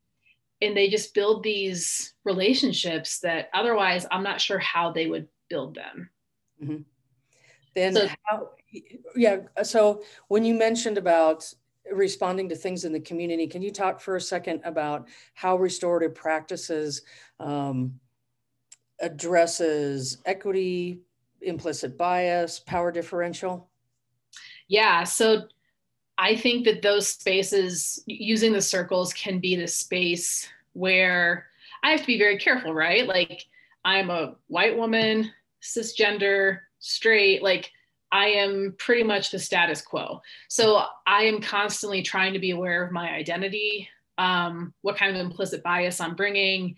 and 0.62 0.76
they 0.76 0.90
just 0.90 1.14
build 1.14 1.44
these 1.44 2.14
relationships 2.24 3.20
that 3.20 3.50
otherwise 3.54 4.06
i'm 4.12 4.24
not 4.24 4.42
sure 4.42 4.60
how 4.60 4.92
they 4.92 5.08
would 5.08 5.28
build 5.50 5.76
them. 5.76 6.10
Mm-hmm. 6.62 6.82
then 7.76 7.94
so, 7.94 8.08
how 8.24 8.50
yeah 9.16 9.38
so 9.64 10.04
when 10.28 10.44
you 10.44 10.54
mentioned 10.56 10.98
about 10.98 11.52
responding 11.92 12.50
to 12.50 12.56
things 12.56 12.84
in 12.84 12.92
the 12.92 13.00
community 13.00 13.48
can 13.48 13.62
you 13.62 13.72
talk 13.72 14.02
for 14.02 14.16
a 14.16 14.22
second 14.22 14.62
about 14.66 15.08
how 15.36 15.56
restorative 15.58 16.16
practices 16.16 17.04
um, 17.40 17.94
addresses 19.00 20.18
equity 20.26 21.02
implicit 21.42 21.98
bias, 21.98 22.60
power 22.60 22.92
differential? 22.92 23.70
Yeah, 24.68 25.04
so 25.04 25.44
I 26.18 26.36
think 26.36 26.66
that 26.66 26.82
those 26.82 27.08
spaces, 27.08 28.04
using 28.08 28.54
the 28.54 28.62
circles, 28.62 29.14
can 29.14 29.40
be 29.40 29.56
the 29.56 29.68
space 29.68 30.48
where 30.74 31.48
I 31.84 31.92
have 31.92 32.02
to 32.02 32.08
be 32.08 32.18
very 32.18 32.38
careful, 32.38 32.74
right? 32.74 33.08
Like, 33.08 33.46
I'm 33.86 34.10
a 34.10 34.36
white 34.48 34.78
woman, 34.78 35.32
cisgender, 35.62 36.60
straight, 36.80 37.44
like, 37.44 37.72
I 38.12 38.28
am 38.28 38.76
pretty 38.78 39.04
much 39.04 39.32
the 39.32 39.40
status 39.40 39.82
quo. 39.82 40.22
So 40.48 40.84
I 41.06 41.24
am 41.24 41.42
constantly 41.42 42.02
trying 42.02 42.34
to 42.34 42.40
be 42.40 42.52
aware 42.52 42.84
of 42.84 42.92
my 42.92 43.12
identity, 43.12 43.90
um, 44.18 44.74
what 44.82 44.98
kind 44.98 45.16
of 45.16 45.24
implicit 45.24 45.62
bias 45.62 46.00
I'm 46.00 46.16
bringing, 46.16 46.78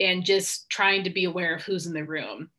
and 0.00 0.24
just 0.24 0.70
trying 0.70 1.04
to 1.04 1.10
be 1.10 1.24
aware 1.24 1.56
of 1.56 1.62
who's 1.62 1.86
in 1.86 1.92
the 1.92 2.04
room 2.04 2.50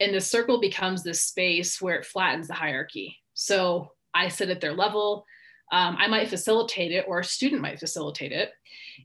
and 0.00 0.14
the 0.14 0.20
circle 0.20 0.60
becomes 0.60 1.02
this 1.02 1.22
space 1.22 1.80
where 1.80 1.96
it 1.96 2.06
flattens 2.06 2.48
the 2.48 2.54
hierarchy 2.54 3.16
so 3.34 3.92
i 4.14 4.28
sit 4.28 4.50
at 4.50 4.60
their 4.60 4.74
level 4.74 5.24
um, 5.70 5.96
I 5.98 6.06
might 6.06 6.28
facilitate 6.28 6.92
it 6.92 7.04
or 7.06 7.20
a 7.20 7.24
student 7.24 7.60
might 7.60 7.78
facilitate 7.78 8.32
it. 8.32 8.52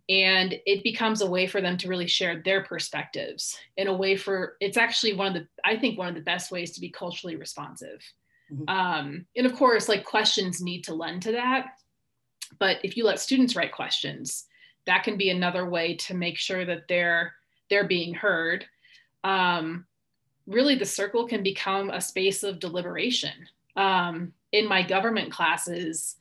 And 0.07 0.55
it 0.65 0.83
becomes 0.83 1.21
a 1.21 1.29
way 1.29 1.45
for 1.45 1.61
them 1.61 1.77
to 1.77 1.89
really 1.89 2.07
share 2.07 2.41
their 2.41 2.63
perspectives 2.63 3.57
in 3.77 3.87
a 3.87 3.93
way 3.93 4.15
for 4.15 4.55
it's 4.59 4.77
actually 4.77 5.13
one 5.13 5.27
of 5.27 5.33
the, 5.33 5.47
I 5.65 5.77
think, 5.77 5.97
one 5.97 6.07
of 6.07 6.15
the 6.15 6.21
best 6.21 6.51
ways 6.51 6.71
to 6.71 6.81
be 6.81 6.89
culturally 6.89 7.35
responsive. 7.35 8.01
Mm-hmm. 8.51 8.69
Um, 8.69 9.25
and 9.35 9.45
of 9.45 9.55
course, 9.55 9.89
like 9.89 10.05
questions 10.05 10.61
need 10.61 10.83
to 10.85 10.93
lend 10.93 11.21
to 11.23 11.33
that. 11.33 11.67
But 12.59 12.77
if 12.83 12.95
you 12.95 13.03
let 13.03 13.19
students 13.19 13.55
write 13.55 13.73
questions, 13.73 14.45
that 14.85 15.03
can 15.03 15.17
be 15.17 15.29
another 15.29 15.69
way 15.69 15.95
to 15.95 16.13
make 16.13 16.37
sure 16.37 16.65
that 16.65 16.87
they're 16.87 17.33
they're 17.69 17.87
being 17.87 18.13
heard. 18.13 18.65
Um, 19.23 19.85
really, 20.47 20.75
the 20.75 20.85
circle 20.85 21.27
can 21.27 21.43
become 21.43 21.89
a 21.89 22.01
space 22.01 22.43
of 22.43 22.59
deliberation. 22.59 23.33
Um, 23.75 24.33
in 24.51 24.67
my 24.67 24.83
government 24.83 25.31
classes, 25.31 26.15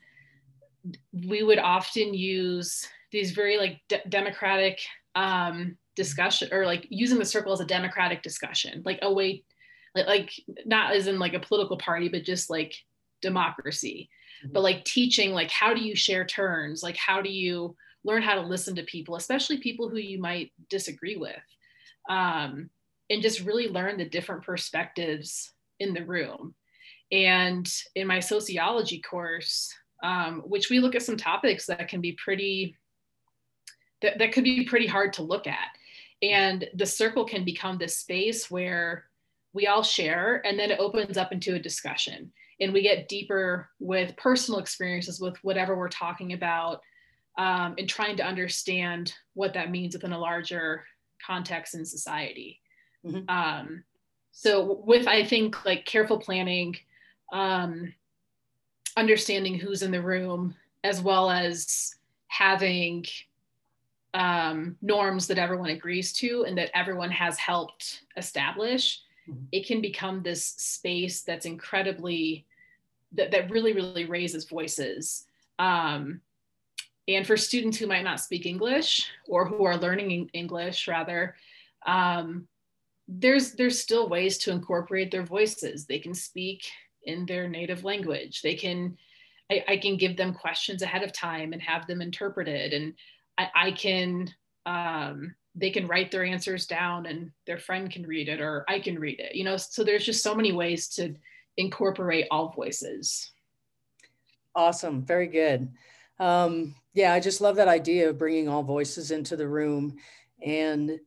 we 1.13 1.43
would 1.43 1.59
often 1.59 2.15
use 2.15 2.89
these 3.11 3.33
very 3.33 3.59
like 3.59 3.81
de- 3.89 4.03
democratic 4.09 4.81
um, 5.15 5.77
discussion 5.95 6.49
or 6.53 6.65
like 6.65 6.87
using 6.89 7.19
the 7.19 7.25
circle 7.25 7.53
as 7.53 7.61
a 7.61 7.67
democratic 7.67 8.23
discussion, 8.23 8.83
like 8.85 8.99
a 9.03 9.13
way, 9.13 9.45
like, 9.95 10.07
like 10.07 10.33
not 10.65 10.95
as 10.95 11.07
in 11.07 11.19
like 11.19 11.35
a 11.35 11.41
political 11.41 11.77
party, 11.77 12.09
but 12.09 12.25
just 12.25 12.49
like 12.49 12.75
democracy, 13.21 14.09
mm-hmm. 14.43 14.53
but 14.53 14.63
like 14.63 14.85
teaching, 14.85 15.33
like 15.33 15.51
how 15.51 15.75
do 15.75 15.83
you 15.83 15.95
share 15.95 16.25
turns? 16.25 16.83
Like 16.83 16.97
how 16.97 17.21
do 17.21 17.31
you 17.31 17.77
learn 18.05 18.23
how 18.23 18.35
to 18.35 18.41
listen 18.41 18.75
to 18.77 18.83
people, 18.85 19.17
especially 19.17 19.59
people 19.59 19.89
who 19.89 19.99
you 19.99 20.19
might 20.19 20.53
disagree 20.69 21.17
with, 21.17 21.37
um, 22.09 22.71
and 23.11 23.23
just 23.23 23.41
really 23.41 23.69
learn 23.69 23.99
the 23.99 24.09
different 24.09 24.43
perspectives 24.43 25.53
in 25.81 25.95
the 25.95 26.05
room. 26.05 26.55
And 27.11 27.71
in 27.95 28.07
my 28.07 28.21
sociology 28.21 29.01
course, 29.01 29.73
um, 30.03 30.41
which 30.47 30.71
we 30.71 30.81
look 30.81 30.95
at 30.95 31.03
some 31.03 31.17
topics 31.17 31.67
that 31.67 31.89
can 31.89 32.01
be 32.01 32.13
pretty 32.13 32.77
that, 34.01 34.19
that 34.19 34.33
could 34.33 34.43
be 34.43 34.65
pretty 34.65 34.87
hard 34.87 35.13
to 35.13 35.23
look 35.23 35.47
at. 35.47 35.69
And 36.23 36.67
the 36.75 36.87
circle 36.87 37.25
can 37.25 37.45
become 37.45 37.79
this 37.79 37.99
space 37.99 38.51
where 38.51 39.05
we 39.53 39.69
all 39.69 39.83
share 39.83 40.45
and 40.45 40.59
then 40.59 40.71
it 40.73 40.81
opens 40.81 41.17
up 41.17 41.31
into 41.31 41.55
a 41.55 41.59
discussion. 41.61 42.33
And 42.61 42.73
we 42.73 42.83
get 42.83 43.09
deeper 43.09 43.69
with 43.79 44.17
personal 44.17 44.59
experiences 44.59 45.21
with 45.21 45.37
whatever 45.43 45.77
we're 45.77 45.89
talking 45.89 46.33
about 46.33 46.81
um, 47.39 47.75
and 47.79 47.89
trying 47.89 48.17
to 48.17 48.25
understand 48.25 49.13
what 49.35 49.55
that 49.55 49.71
means 49.71 49.95
within 49.95 50.13
a 50.13 50.19
larger 50.19 50.85
context 51.25 51.75
in 51.75 51.85
society 51.85 52.62
mm-hmm. 53.05 53.29
um, 53.29 53.85
so 54.33 54.83
with 54.85 55.07
i 55.07 55.25
think 55.25 55.65
like 55.65 55.85
careful 55.85 56.19
planning 56.19 56.77
um, 57.33 57.93
understanding 58.97 59.59
who's 59.59 59.83
in 59.83 59.91
the 59.91 60.03
room 60.03 60.55
as 60.85 61.01
well 61.01 61.31
as 61.31 61.95
having 62.29 63.05
um, 64.15 64.77
norms 64.83 65.27
that 65.27 65.39
everyone 65.39 65.71
agrees 65.71 66.13
to 66.13 66.45
and 66.47 66.59
that 66.59 66.71
everyone 66.77 67.11
has 67.11 67.39
helped 67.39 68.03
establish 68.17 69.01
mm-hmm. 69.29 69.45
it 69.53 69.67
can 69.67 69.81
become 69.81 70.23
this 70.23 70.45
space 70.45 71.23
that's 71.23 71.47
incredibly 71.47 72.45
that, 73.13 73.31
that 73.31 73.51
really 73.51 73.73
really 73.73 74.05
raises 74.05 74.45
voices 74.45 75.27
um, 75.59 76.21
and 77.09 77.27
for 77.27 77.37
students 77.37 77.79
who 77.79 77.87
might 77.87 78.05
not 78.05 78.21
speak 78.21 78.47
english 78.47 79.11
or 79.27 79.47
who 79.47 79.65
are 79.65 79.77
learning 79.77 80.29
english 80.33 80.89
rather 80.89 81.35
um, 81.87 82.47
there's 83.09 83.53
there's 83.53 83.81
still 83.81 84.09
ways 84.09 84.39
to 84.39 84.53
incorporate 84.53 85.11
their 85.11 85.25
voices 85.25 85.87
they 85.87 85.99
can 85.99 86.15
speak 86.15 86.65
in 87.05 87.27
their 87.27 87.49
native 87.49 87.85
language. 87.85 88.43
They 88.43 88.55
can, 88.55 88.97
I, 89.51 89.65
I 89.69 89.77
can 89.77 89.97
give 89.97 90.17
them 90.17 90.35
questions 90.35 90.83
ahead 90.83 91.03
of 91.03 91.13
time 91.13 91.53
and 91.53 91.63
have 91.63 91.87
them 91.87 92.01
interpreted. 92.01 92.73
And 92.73 92.95
I, 93.39 93.49
I 93.55 93.71
can, 93.73 94.33
um, 94.67 95.35
they 95.55 95.71
can 95.71 95.87
write 95.87 96.11
their 96.11 96.25
answers 96.25 96.67
down 96.67 97.07
and 97.07 97.31
their 97.47 97.59
friend 97.59 97.91
can 97.91 98.07
read 98.07 98.29
it 98.29 98.41
or 98.41 98.65
I 98.69 98.81
can 98.81 98.99
read 98.99 99.21
it, 99.21 99.35
you 99.35 99.45
know? 99.45 99.57
So 99.57 99.85
there's 99.85 100.07
just 100.07 100.23
so 100.23 100.35
many 100.35 100.53
ways 100.53 100.89
to 100.91 101.15
incorporate 101.57 102.27
all 102.31 102.51
voices. 102.51 103.33
Awesome. 104.55 105.03
Very 105.03 105.27
good. 105.27 105.71
Um, 106.19 106.75
yeah, 106.95 107.13
I 107.13 107.21
just 107.21 107.41
love 107.41 107.57
that 107.57 107.69
idea 107.69 108.09
of 108.09 108.19
bringing 108.19 108.49
all 108.49 108.63
voices 108.63 109.11
into 109.11 109.37
the 109.37 109.49
room. 109.49 109.97
And 110.45 111.01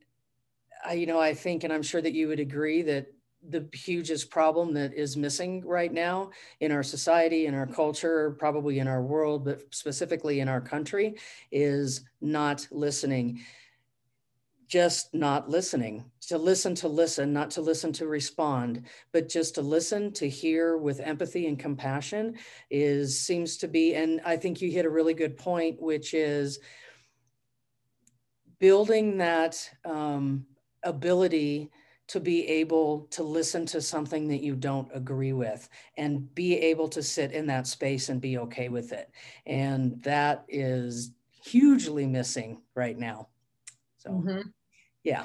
I, 0.84 0.94
you 0.94 1.06
know, 1.06 1.20
I 1.20 1.34
think, 1.34 1.64
and 1.64 1.72
I'm 1.72 1.82
sure 1.82 2.02
that 2.02 2.12
you 2.12 2.28
would 2.28 2.40
agree 2.40 2.82
that 2.82 3.06
the 3.48 3.68
hugest 3.72 4.30
problem 4.30 4.74
that 4.74 4.94
is 4.94 5.16
missing 5.16 5.64
right 5.64 5.92
now 5.92 6.30
in 6.60 6.72
our 6.72 6.82
society, 6.82 7.46
in 7.46 7.54
our 7.54 7.66
culture, 7.66 8.32
probably 8.38 8.78
in 8.78 8.88
our 8.88 9.02
world, 9.02 9.44
but 9.44 9.62
specifically 9.72 10.40
in 10.40 10.48
our 10.48 10.60
country, 10.60 11.16
is 11.52 12.02
not 12.20 12.66
listening. 12.70 13.40
Just 14.66 15.14
not 15.14 15.48
listening. 15.48 16.10
To 16.28 16.38
listen 16.38 16.74
to 16.76 16.88
listen, 16.88 17.32
not 17.32 17.52
to 17.52 17.60
listen 17.60 17.92
to 17.94 18.08
respond, 18.08 18.86
but 19.12 19.28
just 19.28 19.54
to 19.54 19.62
listen, 19.62 20.12
to 20.14 20.28
hear 20.28 20.76
with 20.76 20.98
empathy 20.98 21.46
and 21.46 21.56
compassion 21.56 22.34
is 22.68 23.20
seems 23.20 23.58
to 23.58 23.68
be, 23.68 23.94
and 23.94 24.20
I 24.24 24.36
think 24.36 24.60
you 24.60 24.72
hit 24.72 24.86
a 24.86 24.90
really 24.90 25.14
good 25.14 25.36
point, 25.36 25.80
which 25.80 26.14
is 26.14 26.58
building 28.58 29.18
that 29.18 29.70
um, 29.84 30.46
ability 30.86 31.70
to 32.08 32.20
be 32.20 32.46
able 32.46 33.08
to 33.10 33.22
listen 33.22 33.66
to 33.66 33.80
something 33.80 34.28
that 34.28 34.42
you 34.42 34.54
don't 34.54 34.88
agree 34.94 35.32
with 35.32 35.68
and 35.96 36.32
be 36.34 36.56
able 36.56 36.88
to 36.88 37.02
sit 37.02 37.32
in 37.32 37.46
that 37.46 37.66
space 37.66 38.08
and 38.08 38.20
be 38.20 38.38
okay 38.38 38.68
with 38.68 38.92
it. 38.92 39.10
And 39.44 40.00
that 40.02 40.44
is 40.48 41.12
hugely 41.44 42.06
missing 42.06 42.62
right 42.74 42.96
now. 42.96 43.28
So, 43.98 44.10
mm-hmm. 44.10 44.48
yeah, 45.02 45.24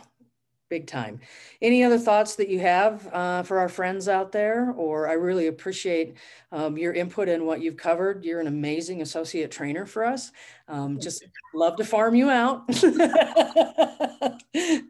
big 0.70 0.88
time. 0.88 1.20
Any 1.62 1.84
other 1.84 2.00
thoughts 2.00 2.36
that 2.38 2.50
you 2.50 2.60
have 2.62 3.08
uh, 3.14 3.44
for 3.44 3.60
our 3.60 3.70
friends 3.70 4.08
out 4.08 4.32
there? 4.32 4.72
Or 4.72 5.08
I 5.08 5.14
really 5.14 5.48
appreciate 5.48 6.18
um, 6.52 6.80
your 6.80 6.94
input 6.94 7.30
in 7.30 7.46
what 7.46 7.62
you've 7.62 7.78
covered. 7.78 8.26
You're 8.26 8.40
an 8.40 8.48
amazing 8.48 9.04
associate 9.04 9.52
trainer 9.52 9.86
for 9.86 10.04
us. 10.04 10.32
Um, 10.68 11.00
just 11.00 11.24
love 11.54 11.76
to 11.76 11.86
farm 11.86 12.16
you 12.16 12.32
out. 12.32 12.68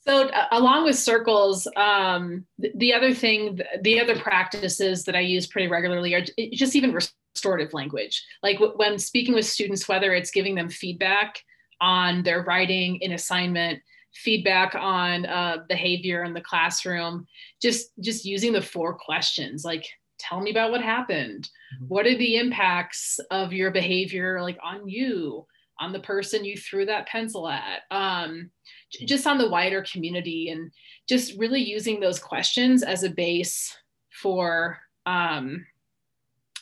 So, 0.00 0.28
uh, 0.28 0.46
along 0.52 0.84
with 0.84 0.96
circles, 0.96 1.68
um, 1.76 2.46
the, 2.58 2.72
the, 2.76 2.94
other 2.94 3.12
thing, 3.12 3.60
the 3.82 4.00
other 4.00 4.18
practices 4.18 5.04
that 5.04 5.14
I 5.14 5.20
use 5.20 5.46
pretty 5.46 5.68
regularly 5.68 6.14
are 6.14 6.24
just 6.52 6.74
even 6.74 6.92
restorative 6.92 7.74
language. 7.74 8.24
Like 8.42 8.58
w- 8.58 8.76
when 8.76 8.98
speaking 8.98 9.34
with 9.34 9.44
students, 9.44 9.88
whether 9.88 10.14
it's 10.14 10.30
giving 10.30 10.54
them 10.54 10.70
feedback 10.70 11.38
on 11.80 12.22
their 12.22 12.42
writing, 12.42 12.96
in 12.96 13.12
assignment, 13.12 13.82
feedback 14.14 14.74
on 14.74 15.26
uh, 15.26 15.58
behavior 15.68 16.24
in 16.24 16.34
the 16.34 16.40
classroom, 16.40 17.26
just 17.62 17.90
just 18.00 18.24
using 18.24 18.52
the 18.52 18.62
four 18.62 18.94
questions, 18.94 19.64
like 19.64 19.86
tell 20.18 20.40
me 20.40 20.50
about 20.50 20.70
what 20.70 20.82
happened. 20.82 21.48
Mm-hmm. 21.74 21.86
What 21.86 22.06
are 22.06 22.16
the 22.16 22.36
impacts 22.36 23.18
of 23.30 23.52
your 23.52 23.70
behavior, 23.70 24.40
like 24.42 24.58
on 24.62 24.88
you, 24.88 25.46
on 25.78 25.92
the 25.92 26.00
person 26.00 26.44
you 26.44 26.56
threw 26.56 26.86
that 26.86 27.08
pencil 27.08 27.48
at? 27.48 27.82
Um, 27.90 28.50
just 28.90 29.26
on 29.26 29.38
the 29.38 29.48
wider 29.48 29.82
community 29.82 30.50
and 30.50 30.70
just 31.08 31.38
really 31.38 31.60
using 31.60 32.00
those 32.00 32.18
questions 32.18 32.82
as 32.82 33.02
a 33.02 33.10
base 33.10 33.76
for 34.10 34.78
um, 35.06 35.66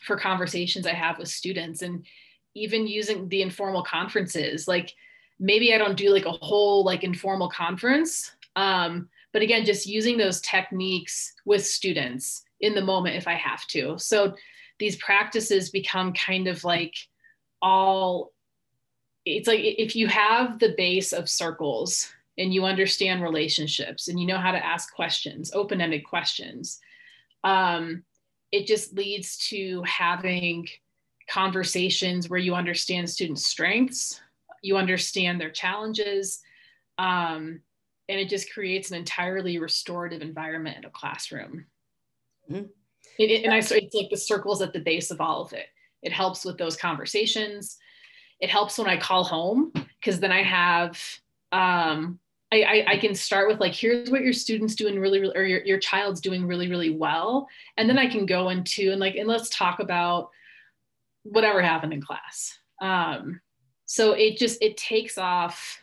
for 0.02 0.16
conversations 0.16 0.86
I 0.86 0.92
have 0.92 1.18
with 1.18 1.28
students 1.28 1.82
and 1.82 2.04
even 2.54 2.86
using 2.86 3.28
the 3.28 3.42
informal 3.42 3.82
conferences. 3.82 4.68
Like 4.68 4.94
maybe 5.38 5.74
I 5.74 5.78
don't 5.78 5.96
do 5.96 6.10
like 6.10 6.26
a 6.26 6.32
whole 6.32 6.84
like 6.84 7.04
informal 7.04 7.48
conference 7.48 8.32
um, 8.56 9.08
but 9.32 9.42
again 9.42 9.64
just 9.64 9.86
using 9.86 10.16
those 10.16 10.40
techniques 10.40 11.34
with 11.44 11.64
students 11.64 12.44
in 12.60 12.74
the 12.74 12.84
moment 12.84 13.16
if 13.16 13.28
I 13.28 13.34
have 13.34 13.66
to. 13.68 13.98
So 13.98 14.34
these 14.78 14.96
practices 14.96 15.70
become 15.70 16.12
kind 16.12 16.48
of 16.48 16.64
like 16.64 16.94
all 17.60 18.32
it's 19.24 19.48
like 19.48 19.60
if 19.60 19.94
you 19.94 20.06
have 20.08 20.58
the 20.58 20.74
base 20.76 21.12
of 21.12 21.28
circles 21.28 22.12
and 22.38 22.54
you 22.54 22.64
understand 22.64 23.22
relationships 23.22 24.08
and 24.08 24.18
you 24.18 24.26
know 24.26 24.38
how 24.38 24.52
to 24.52 24.64
ask 24.64 24.94
questions, 24.94 25.52
open 25.52 25.80
ended 25.80 26.04
questions, 26.04 26.78
um, 27.44 28.04
it 28.52 28.66
just 28.66 28.94
leads 28.94 29.36
to 29.48 29.82
having 29.82 30.66
conversations 31.28 32.30
where 32.30 32.38
you 32.38 32.54
understand 32.54 33.10
students' 33.10 33.44
strengths, 33.44 34.20
you 34.62 34.76
understand 34.76 35.40
their 35.40 35.50
challenges, 35.50 36.40
um, 36.96 37.60
and 38.08 38.18
it 38.18 38.28
just 38.28 38.52
creates 38.52 38.90
an 38.90 38.96
entirely 38.96 39.58
restorative 39.58 40.22
environment 40.22 40.78
in 40.78 40.84
a 40.84 40.90
classroom. 40.90 41.66
Mm-hmm. 42.50 42.64
It, 43.18 43.30
it, 43.30 43.44
and 43.44 43.52
I, 43.52 43.58
it's 43.58 43.70
like 43.70 44.10
the 44.10 44.16
circles 44.16 44.62
at 44.62 44.72
the 44.72 44.80
base 44.80 45.10
of 45.10 45.20
all 45.20 45.42
of 45.42 45.52
it. 45.52 45.66
It 46.02 46.12
helps 46.12 46.44
with 46.44 46.56
those 46.56 46.76
conversations. 46.76 47.76
It 48.40 48.48
helps 48.48 48.78
when 48.78 48.86
I 48.86 48.96
call 48.96 49.24
home 49.24 49.72
because 49.74 50.20
then 50.20 50.32
I 50.32 50.42
have 50.42 51.02
um, 51.52 52.18
I, 52.50 52.62
I, 52.62 52.84
I, 52.92 52.96
can 52.96 53.14
start 53.14 53.48
with 53.48 53.60
like 53.60 53.74
here's 53.74 54.10
what 54.10 54.22
your 54.22 54.32
students 54.32 54.74
doing 54.74 54.98
really, 54.98 55.20
really 55.20 55.36
or 55.36 55.44
your, 55.44 55.62
your 55.64 55.78
child's 55.78 56.20
doing 56.20 56.46
really 56.46 56.68
really 56.68 56.88
well 56.88 57.46
and 57.76 57.88
then 57.88 57.98
i 57.98 58.08
can 58.08 58.24
go 58.24 58.48
into 58.48 58.90
and 58.90 58.98
like 59.00 59.16
and 59.16 59.28
let's 59.28 59.50
talk 59.50 59.80
about 59.80 60.30
whatever 61.30 61.62
happened 61.62 61.92
in 61.92 62.02
class. 62.02 62.58
Um, 62.80 63.40
so 63.86 64.12
it 64.12 64.38
just 64.38 64.60
it 64.62 64.76
takes 64.76 65.18
off 65.18 65.80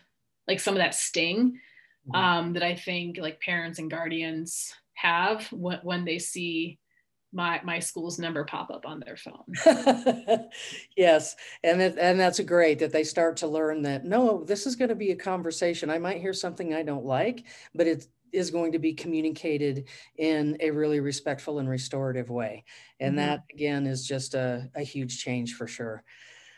like 0.48 0.60
some 0.60 0.76
of 0.76 0.80
that 0.80 0.96
sting 0.96 1.60
mm-hmm. 2.08 2.16
um, 2.16 2.54
that 2.54 2.64
I 2.64 2.76
think 2.76 3.18
like 3.18 3.42
parents 3.42 3.80
and 3.80 3.90
guardians 3.90 4.74
have 4.94 5.52
when, 5.52 5.80
when 5.84 6.06
they 6.06 6.20
see 6.20 6.80
my 7.36 7.60
my 7.64 7.80
school's 7.80 8.18
number 8.18 8.46
pop 8.46 8.72
up 8.72 8.86
on 8.86 9.02
their 9.02 9.18
phone. 9.18 10.48
yes, 10.98 11.36
and 11.64 11.82
it, 11.82 11.98
and 12.00 12.20
that's 12.20 12.40
great 12.40 12.80
that 12.80 12.92
they 12.92 13.04
start 13.04 13.38
to 13.38 13.48
learn 13.48 13.82
that 13.84 14.06
no, 14.06 14.44
this 14.44 14.66
is 14.66 14.76
going 14.76 14.90
to 14.90 14.96
be 14.96 15.12
a 15.12 15.16
conversation. 15.16 15.90
I 15.90 16.00
might 16.00 16.22
hear 16.22 16.34
something 16.34 16.74
I 16.74 16.84
don't 16.84 17.06
like, 17.06 17.44
but 17.76 17.88
it 17.88 18.08
is 18.32 18.52
going 18.52 18.72
to 18.72 18.80
be 18.80 18.94
communicated 18.94 19.88
in 20.18 20.58
a 20.60 20.72
really 20.72 21.00
respectful 21.00 21.60
and 21.60 21.70
restorative 21.70 22.30
way. 22.30 22.64
And 23.00 23.12
mm-hmm. 23.12 23.28
that 23.28 23.44
again 23.54 23.86
is 23.86 24.08
just 24.08 24.34
a, 24.34 24.70
a 24.76 24.82
huge 24.82 25.22
change 25.22 25.56
for 25.56 25.68
sure. 25.68 26.04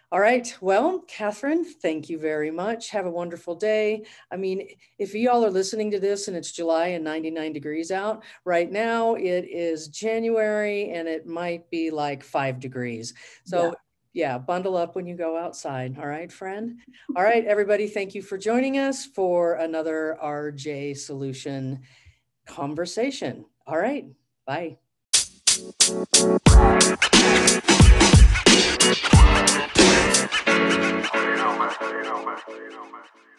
All 0.10 0.22
right. 0.22 0.56
Well, 0.62 1.04
Kathryn, 1.10 1.66
thank 1.66 2.08
you 2.08 2.18
very 2.18 2.50
much. 2.50 2.92
Have 2.92 3.06
a 3.06 3.12
wonderful 3.12 3.56
day. 3.56 4.06
I 4.32 4.38
mean, 4.38 4.66
if 4.98 5.14
y'all 5.14 5.44
are 5.46 5.52
listening 5.52 5.92
to 5.92 6.00
this 6.00 6.30
and 6.30 6.38
it's 6.38 6.54
July 6.54 6.88
and 6.88 7.04
99 7.04 7.52
degrees 7.52 7.92
out, 7.92 8.24
right 8.46 8.72
now 8.72 9.16
it 9.16 9.46
is 9.50 9.90
January 9.90 10.92
and 10.92 11.10
it 11.10 11.28
might 11.28 11.70
be 11.70 11.92
like 11.92 12.24
five 12.24 12.62
degrees. 12.62 13.16
So, 13.44 13.66
yeah. 13.66 13.72
yeah, 14.14 14.38
bundle 14.38 14.78
up 14.78 14.96
when 14.96 15.08
you 15.08 15.18
go 15.18 15.38
outside. 15.38 15.98
All 16.00 16.08
right, 16.08 16.32
friend. 16.32 16.80
All 17.18 17.24
right, 17.24 17.44
everybody, 17.44 17.88
thank 17.90 18.16
you 18.16 18.22
for 18.22 18.38
joining 18.38 18.78
us 18.78 19.06
for 19.06 19.56
another 19.56 20.18
RJ 20.24 20.96
Solution 21.00 21.82
conversation. 22.46 23.44
All 23.66 23.78
right, 23.78 24.06
bye. 24.46 24.78
You 29.38 31.36
know, 31.38 31.60
man. 31.60 31.72
You 31.82 32.04
know, 32.04 32.26
man. 32.26 32.38
You 32.50 32.70
know, 32.72 32.86
man. 32.92 33.37